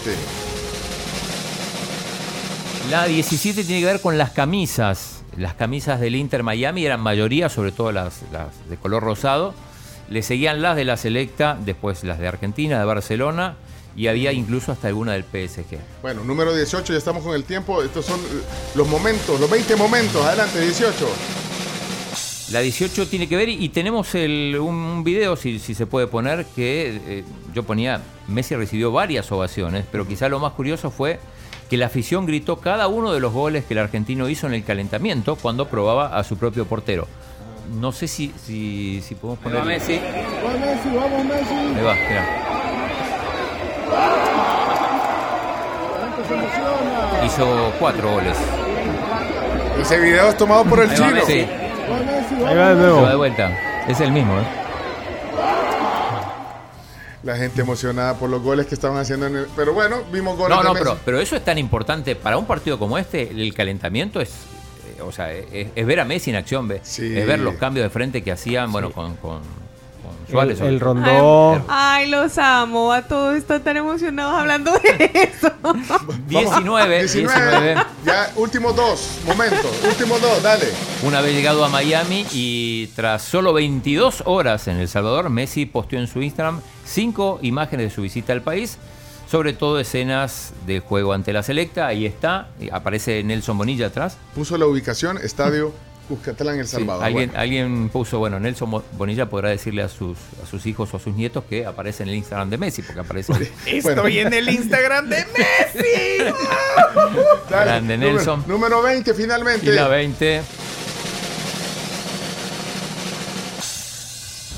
La 2.90 3.06
17 3.06 3.64
tiene 3.64 3.80
que 3.80 3.86
ver 3.86 4.00
con 4.02 4.18
las 4.18 4.30
camisas. 4.32 5.22
Las 5.38 5.54
camisas 5.54 6.00
del 6.00 6.16
Inter 6.16 6.42
Miami 6.42 6.84
eran 6.84 7.00
mayoría, 7.00 7.48
sobre 7.48 7.72
todo 7.72 7.90
las, 7.90 8.20
las 8.30 8.68
de 8.68 8.76
color 8.76 9.02
rosado. 9.02 9.54
Le 10.10 10.22
seguían 10.22 10.60
las 10.60 10.76
de 10.76 10.84
la 10.84 10.98
Selecta, 10.98 11.56
después 11.64 12.04
las 12.04 12.18
de 12.18 12.28
Argentina, 12.28 12.78
de 12.78 12.84
Barcelona, 12.84 13.56
y 13.98 14.06
había 14.06 14.32
incluso 14.32 14.70
hasta 14.70 14.86
alguna 14.86 15.12
del 15.14 15.24
PSG. 15.24 15.76
Bueno, 16.02 16.22
número 16.22 16.54
18, 16.54 16.92
ya 16.92 16.98
estamos 16.98 17.24
con 17.24 17.34
el 17.34 17.42
tiempo. 17.42 17.82
Estos 17.82 18.06
son 18.06 18.20
los 18.76 18.86
momentos, 18.86 19.40
los 19.40 19.50
20 19.50 19.74
momentos. 19.74 20.24
Adelante, 20.24 20.60
18. 20.60 20.94
La 22.52 22.60
18 22.60 23.08
tiene 23.08 23.28
que 23.28 23.36
ver, 23.36 23.48
y 23.48 23.68
tenemos 23.68 24.14
el- 24.14 24.56
un, 24.60 24.74
un 24.76 25.04
video, 25.04 25.34
si, 25.36 25.58
si 25.58 25.74
se 25.74 25.84
puede 25.86 26.06
poner, 26.06 26.46
que 26.56 27.00
eh, 27.06 27.24
yo 27.52 27.64
ponía, 27.64 28.00
Messi 28.28 28.54
recibió 28.54 28.90
varias 28.92 29.30
ovaciones, 29.32 29.84
pero 29.92 30.06
quizá 30.06 30.28
lo 30.30 30.38
más 30.38 30.52
curioso 30.52 30.90
fue 30.90 31.18
que 31.68 31.76
la 31.76 31.86
afición 31.86 32.24
gritó 32.24 32.56
cada 32.60 32.88
uno 32.88 33.12
de 33.12 33.20
los 33.20 33.32
goles 33.34 33.64
que 33.66 33.74
el 33.74 33.80
argentino 33.80 34.28
hizo 34.30 34.46
en 34.46 34.54
el 34.54 34.64
calentamiento 34.64 35.36
cuando 35.36 35.66
probaba 35.68 36.16
a 36.16 36.24
su 36.24 36.38
propio 36.38 36.64
portero. 36.64 37.06
No 37.78 37.92
sé 37.92 38.08
si, 38.08 38.32
si, 38.46 39.02
si 39.06 39.14
podemos 39.14 39.40
poner... 39.42 39.62
Messi. 39.64 39.94
Ahí 39.94 41.84
va, 41.84 41.94
mirá. 41.94 42.47
Hizo 47.24 47.72
cuatro 47.78 48.10
goles. 48.12 48.36
Ese 49.80 49.98
video 49.98 50.28
es 50.28 50.36
tomado 50.36 50.64
por 50.64 50.80
el 50.80 50.90
Ahí 50.90 50.96
va 50.98 51.06
chino. 51.06 51.14
Messi. 51.16 51.38
Ahí 52.46 52.56
va 52.56 52.68
de 52.70 52.74
Se 52.74 52.80
nuevo. 52.80 53.02
va 53.02 53.10
de 53.10 53.16
vuelta. 53.16 53.58
Es 53.88 54.00
el 54.00 54.12
mismo, 54.12 54.38
¿eh? 54.38 54.44
La 57.24 57.36
gente 57.36 57.60
emocionada 57.60 58.14
por 58.14 58.30
los 58.30 58.42
goles 58.42 58.66
que 58.66 58.74
estaban 58.74 58.96
haciendo 58.98 59.26
en 59.26 59.36
el... 59.36 59.46
Pero 59.56 59.74
bueno, 59.74 59.96
vimos 60.12 60.36
goles 60.36 60.56
No, 60.56 60.62
de 60.62 60.68
no, 60.68 60.74
Messi. 60.74 60.84
pero, 60.84 60.98
pero 61.04 61.20
eso 61.20 61.36
es 61.36 61.44
tan 61.44 61.58
importante. 61.58 62.14
Para 62.16 62.38
un 62.38 62.46
partido 62.46 62.78
como 62.78 62.96
este, 62.96 63.22
el 63.30 63.52
calentamiento 63.54 64.20
es. 64.20 64.30
eh, 64.98 65.02
O 65.02 65.10
sea, 65.12 65.32
es, 65.32 65.68
es 65.74 65.86
ver 65.86 66.00
a 66.00 66.04
Messi 66.04 66.30
en 66.30 66.36
acción, 66.36 66.68
ve- 66.68 66.80
Sí. 66.84 67.16
es 67.18 67.26
ver 67.26 67.40
los 67.40 67.54
cambios 67.54 67.84
de 67.84 67.90
frente 67.90 68.22
que 68.22 68.32
hacían, 68.32 68.70
bueno, 68.72 68.90
con 68.92 69.16
El, 70.28 70.32
Suárez. 70.32 70.60
el 70.60 70.66
sobre- 70.66 70.78
rondó. 70.78 71.64
Ay, 71.68 72.08
los 72.10 72.36
amo. 72.38 72.92
A 72.92 73.02
todos 73.02 73.36
están 73.36 73.62
tan 73.64 73.76
emocionados 73.76 74.34
hablando 74.38 74.72
de 74.72 75.10
eso. 75.32 75.50
19, 76.28 76.98
19. 77.00 77.74
Ya, 78.04 78.30
últimos 78.36 78.76
dos 78.76 79.18
momentos. 79.26 79.66
últimos 79.86 80.20
dos, 80.20 80.42
dale. 80.42 80.66
Una 81.02 81.20
vez 81.20 81.34
llegado 81.34 81.64
a 81.64 81.68
Miami 81.68 82.26
y 82.32 82.88
tras 82.94 83.22
solo 83.22 83.52
22 83.52 84.22
horas 84.26 84.68
en 84.68 84.76
El 84.76 84.88
Salvador, 84.88 85.30
Messi 85.30 85.66
posteó 85.66 85.98
en 85.98 86.06
su 86.06 86.22
Instagram 86.22 86.60
cinco 86.84 87.38
imágenes 87.42 87.86
de 87.90 87.94
su 87.94 88.02
visita 88.02 88.32
al 88.32 88.42
país, 88.42 88.78
sobre 89.30 89.52
todo 89.52 89.78
escenas 89.78 90.52
del 90.66 90.80
juego 90.80 91.12
ante 91.12 91.32
la 91.32 91.42
selecta. 91.42 91.86
Ahí 91.86 92.06
está, 92.06 92.48
y 92.60 92.70
aparece 92.70 93.22
Nelson 93.24 93.56
Bonilla 93.58 93.86
atrás. 93.86 94.16
Puso 94.34 94.56
la 94.58 94.66
ubicación, 94.66 95.18
estadio 95.18 95.72
Cuscatlán, 96.08 96.58
El 96.58 96.66
Sí, 96.66 96.72
Salvador. 96.76 97.04
alguien, 97.04 97.28
Bueno, 97.28 97.40
alguien 97.40 97.88
puso, 97.90 98.18
bueno, 98.18 98.40
Nelson 98.40 98.82
Bonilla 98.96 99.28
podrá 99.28 99.50
decirle 99.50 99.82
a 99.82 99.88
sus, 99.88 100.16
a 100.42 100.46
sus 100.50 100.64
hijos 100.66 100.92
o 100.94 100.96
a 100.96 101.00
sus 101.00 101.14
nietos 101.14 101.44
que 101.48 101.66
aparece 101.66 102.02
en 102.02 102.08
el 102.08 102.14
Instagram 102.16 102.48
de 102.50 102.58
Messi, 102.58 102.82
porque 102.82 103.00
aparece 103.00 103.32
bueno, 103.82 104.06
en 104.08 104.32
el 104.32 104.48
Instagram 104.48 105.08
de 105.08 105.16
Messi. 105.38 106.24
dale. 107.50 107.64
grande 107.66 107.96
Número- 107.98 108.14
Nelson. 108.16 108.44
Número, 108.46 108.82
20, 108.82 109.14
finalmente. 109.14 109.66
Y 109.66 109.74
la 109.74 109.88
20. 109.88 110.42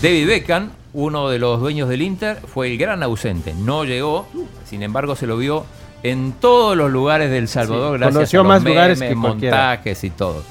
David 0.03 0.27
Beckham, 0.29 0.71
uno 0.95 1.29
de 1.29 1.39
los 1.39 1.61
dueños 1.61 1.89
del 1.89 2.03
Inter, 2.03 2.39
fue 2.53 2.69
el 2.71 2.79
gran 2.79 3.03
ausente. 3.03 3.53
No 3.55 3.85
llegó, 3.85 4.27
sin 4.69 4.83
embargo 4.83 5.15
se 5.15 5.27
lo 5.27 5.37
vio 5.37 5.67
en 6.03 6.33
todos 6.33 6.77
los 6.77 6.91
lugares 6.91 7.31
del 7.31 7.49
Salvador, 7.49 7.97
Sí, 7.97 7.99
gracias 7.99 8.15
conoció 8.15 8.41
a 8.41 8.43
los 8.45 8.49
más 8.49 8.63
lugares 8.65 8.99
que 8.99 9.15
cualquiera. 9.15 9.57
montajes 9.57 10.05
y 10.05 10.11
todo. 10.11 10.43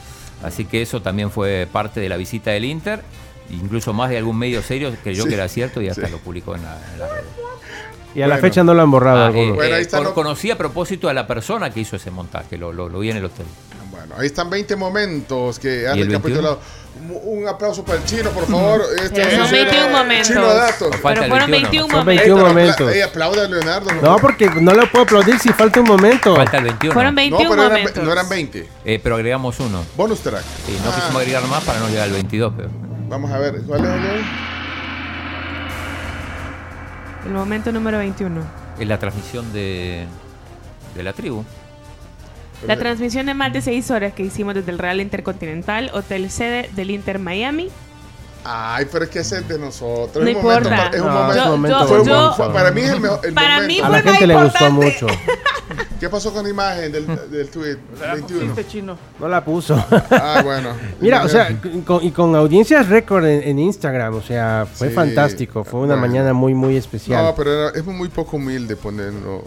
Así 0.43 0.65
que 0.65 0.81
eso 0.81 1.01
también 1.01 1.31
fue 1.31 1.67
parte 1.71 1.99
de 1.99 2.09
la 2.09 2.17
visita 2.17 2.51
del 2.51 2.65
Inter, 2.65 3.01
incluso 3.49 3.93
más 3.93 4.09
de 4.09 4.17
algún 4.17 4.37
medio 4.37 4.61
serio 4.61 4.93
creyó 5.03 5.23
Sí, 5.23 5.29
que 5.29 5.35
era 5.35 5.47
cierto 5.47 5.81
y 5.81 5.89
hasta 5.89 6.05
sí. 6.07 6.11
lo 6.11 6.19
publicó 6.19 6.55
en 6.55 6.63
la, 6.63 6.77
en 6.93 6.99
la 6.99 7.07
red. 7.07 7.23
Y 8.15 8.21
a 8.21 8.27
la 8.27 8.35
Bueno. 8.35 8.47
fecha 8.47 8.63
no 8.63 8.73
lo 8.73 8.81
han 8.81 8.89
borrado 8.89 9.25
Ah, 9.25 9.31
eh, 9.37 9.51
Bueno, 9.51 9.75
ahí 9.75 9.81
eh, 9.81 9.83
está 9.83 9.97
con- 9.97 10.05
lo- 10.07 10.13
Conocí 10.13 10.49
a 10.49 10.57
propósito 10.57 11.09
a 11.09 11.13
la 11.13 11.27
persona 11.27 11.69
que 11.69 11.81
hizo 11.81 11.95
ese 11.95 12.09
montaje, 12.09 12.57
lo, 12.57 12.71
lo- 12.73 12.89
lo 12.89 12.99
vi 12.99 13.11
en 13.11 13.17
el 13.17 13.25
hotel. 13.25 13.45
Bueno, 13.91 14.15
ahí 14.17 14.27
están 14.27 14.49
20 14.49 14.75
momentos 14.75 15.59
que 15.59 15.87
han 15.87 15.97
¿Y 15.97 16.01
el 16.01 16.07
recapitulado. 16.07 16.59
Un 17.23 17.47
aplauso 17.47 17.83
para 17.85 17.97
el 17.99 18.05
chino, 18.05 18.29
por 18.31 18.45
favor. 18.45 18.81
Este 19.01 19.21
Pero 19.21 19.31
son 19.31 19.45
es 19.45 19.51
el 19.53 19.65
21 19.65 19.89
momentos. 19.97 20.27
Chino 20.27 20.47
datos. 20.53 20.89
Pero 21.01 21.23
fueron 21.27 21.51
21. 21.51 21.51
21 21.51 21.87
Son 21.87 21.97
momentos. 21.99 22.05
21 22.05 22.21
Ey, 22.21 22.25
pero 22.27 22.47
momentos. 22.47 22.91
ey, 22.91 23.01
aplauda 23.01 23.43
a 23.43 23.47
Leonardo. 23.47 23.89
No, 24.01 24.15
porque 24.17 24.49
no 24.49 24.73
le 24.73 24.85
puedo 24.87 25.03
aplaudir 25.05 25.39
si 25.39 25.49
falta 25.49 25.79
un 25.79 25.87
momento. 25.87 26.35
Falta 26.35 26.57
el 26.57 26.63
21. 26.65 26.93
Fueron 26.93 27.15
No, 27.15 27.21
21 27.21 27.49
pero 27.49 27.61
eran- 27.63 27.77
momentos. 27.79 28.03
no 28.03 28.11
eran 28.11 28.29
20. 28.29 28.69
Eh, 28.85 28.99
pero 29.01 29.15
agregamos 29.15 29.59
uno. 29.59 29.83
Bonus 29.95 30.19
track. 30.19 30.43
Sí, 30.65 30.77
no 30.83 30.91
Ah, 30.91 30.95
quisimos 30.95 31.15
agregar 31.21 31.43
más 31.47 31.63
para 31.63 31.79
no 31.79 31.87
llegar 31.87 32.03
al 32.05 32.11
22, 32.11 32.53
pero 32.55 32.69
Vamos 33.07 33.31
a 33.31 33.37
ver. 33.39 33.61
¿Cuál 33.65 33.85
es 33.85 33.91
el 33.91 34.23
El 37.27 37.31
momento 37.33 37.71
número 37.71 37.97
21. 37.97 38.41
es 38.79 38.87
la 38.87 38.97
transmisión 38.99 39.51
de, 39.53 40.05
de 40.95 41.03
la 41.03 41.13
tribu. 41.13 41.43
La 42.67 42.77
transmisión 42.77 43.25
de 43.25 43.33
más 43.33 43.53
de 43.53 43.61
6 43.61 43.89
horas 43.91 44.13
que 44.13 44.23
hicimos 44.23 44.53
desde 44.53 44.71
el 44.71 44.79
Real 44.79 44.99
Intercontinental, 45.01 45.91
hotel 45.93 46.29
sede 46.29 46.69
del 46.75 46.91
Inter 46.91 47.17
Miami. 47.19 47.69
Ay, 48.43 48.85
pero 48.91 49.03
es 49.03 49.09
que 49.09 49.19
ese 49.19 49.39
es 49.39 49.47
de 49.47 49.59
nosotros. 49.59 50.23
No 50.23 50.29
es 50.29 50.35
un 50.37 50.41
momento 50.43 50.69
importa. 50.69 50.91
es 50.93 51.01
un 51.01 51.09
momento. 52.07 52.53
para 52.53 52.71
mí 52.71 52.81
es 52.81 52.89
el 52.91 52.99
mejor. 53.01 53.19
el 53.25 53.33
Para 53.33 53.55
momento. 53.61 53.67
mí 53.67 53.79
a 53.79 53.83
fue 53.83 53.91
la 53.91 53.97
el 53.99 54.03
más 54.05 54.13
gente 54.13 54.27
le 54.27 54.43
gustó 54.43 54.71
mucho. 54.71 55.07
¿Qué 55.99 56.07
pasó 56.09 56.31
con 56.33 56.43
la 56.45 56.49
imagen 56.49 56.91
del, 56.93 57.05
del 57.29 57.49
tweet? 57.49 57.77
21. 58.13 58.55
chino. 58.69 58.97
No 59.19 59.27
la 59.27 59.43
puso. 59.43 59.75
Ah, 60.11 60.41
bueno. 60.45 60.69
Mira, 61.01 61.23
o 61.25 61.27
sea, 61.29 61.49
con- 61.85 62.01
y 62.03 62.11
con 62.11 62.33
audiencias 62.35 62.87
récord 62.87 63.25
en, 63.25 63.43
en 63.43 63.59
Instagram, 63.59 64.15
o 64.15 64.21
sea, 64.21 64.65
fue 64.71 64.87
Sí, 64.87 64.93
fantástico. 64.95 65.65
Fue 65.65 65.81
una 65.81 65.95
bueno. 65.95 66.07
mañana 66.07 66.33
muy, 66.33 66.53
muy 66.53 66.77
especial. 66.77 67.21
No, 67.25 67.35
pero 67.35 67.51
era- 67.67 67.77
es 67.77 67.85
muy 67.85 68.07
poco 68.07 68.37
humilde 68.37 68.77
ponerlo. 68.77 69.43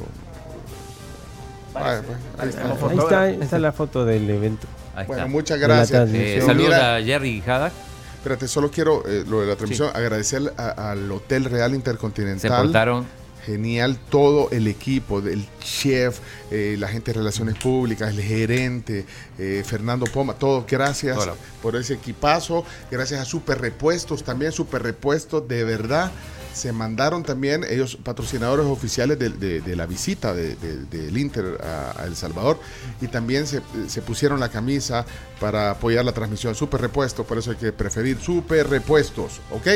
Vaya, 1.72 2.02
pues, 2.02 2.18
ahí 2.38 2.48
está. 2.48 2.62
ahí 2.88 2.98
está, 2.98 3.20
ahí 3.22 3.38
está 3.40 3.58
la 3.58 3.72
foto 3.72 4.04
del 4.04 4.28
evento. 4.28 4.66
Ahí 4.94 5.06
Bueno, 5.06 5.22
está. 5.22 5.32
muchas 5.32 5.58
gracias. 5.58 5.88
transmisión. 5.90 6.28
Eh, 6.42 6.42
saludos 6.46 6.68
Mira, 6.74 6.96
a 6.96 7.02
Jerry 7.02 7.42
Haddock. 7.46 7.72
espérate, 8.18 8.48
solo 8.48 8.70
quiero 8.70 9.02
eh, 9.06 9.24
lo 9.26 9.40
de 9.40 9.46
la 9.46 9.56
transmisión, 9.56 9.90
agradecer 9.94 10.52
a- 10.56 10.90
al 10.90 11.10
Hotel 11.10 11.44
Real 11.46 11.70
Se 11.70 11.76
Intercontinental. 11.76 12.62
portaron. 12.64 13.22
Genial 13.46 13.98
todo 14.08 14.50
el 14.52 14.68
equipo, 14.68 15.18
el 15.18 15.44
chef, 15.58 16.20
eh, 16.52 16.76
la 16.78 16.86
gente 16.86 17.10
de 17.12 17.18
relaciones 17.18 17.56
públicas, 17.56 18.08
el 18.10 18.22
gerente, 18.22 19.04
eh, 19.36 19.64
Fernando 19.66 20.06
Poma, 20.06 20.34
todos, 20.34 20.64
gracias 20.64 21.18
Hola. 21.18 21.34
por 21.60 21.74
ese 21.74 21.94
equipazo, 21.94 22.64
gracias 22.88 23.18
a 23.20 23.24
Super 23.24 23.60
Repuestos, 23.60 24.22
también 24.22 24.52
Super 24.52 24.84
Repuestos, 24.84 25.48
de 25.48 25.64
verdad, 25.64 26.12
se 26.52 26.72
mandaron 26.72 27.22
también 27.22 27.64
ellos 27.68 27.96
patrocinadores 28.02 28.66
oficiales 28.66 29.18
de, 29.18 29.76
la 29.76 29.86
visita 29.86 30.34
de- 30.34 30.56
de- 30.56 30.84
del 30.86 31.16
Inter 31.16 31.58
a, 31.62 32.02
a 32.02 32.04
El 32.06 32.16
Salvador 32.16 32.58
y 33.00 33.08
también 33.08 33.46
se, 33.46 33.62
se 33.88 34.02
pusieron 34.02 34.38
la 34.40 34.48
camisa 34.50 35.04
para 35.40 35.70
apoyar 35.70 36.04
la 36.04 36.12
transmisión, 36.12 36.54
Super 36.54 36.80
Repuesto, 36.80 37.24
por 37.24 37.38
eso 37.38 37.50
hay 37.52 37.56
que 37.56 37.72
preferir 37.72 38.18
Super 38.20 38.68
Repuestos, 38.68 39.40
¿ok? 39.50 39.66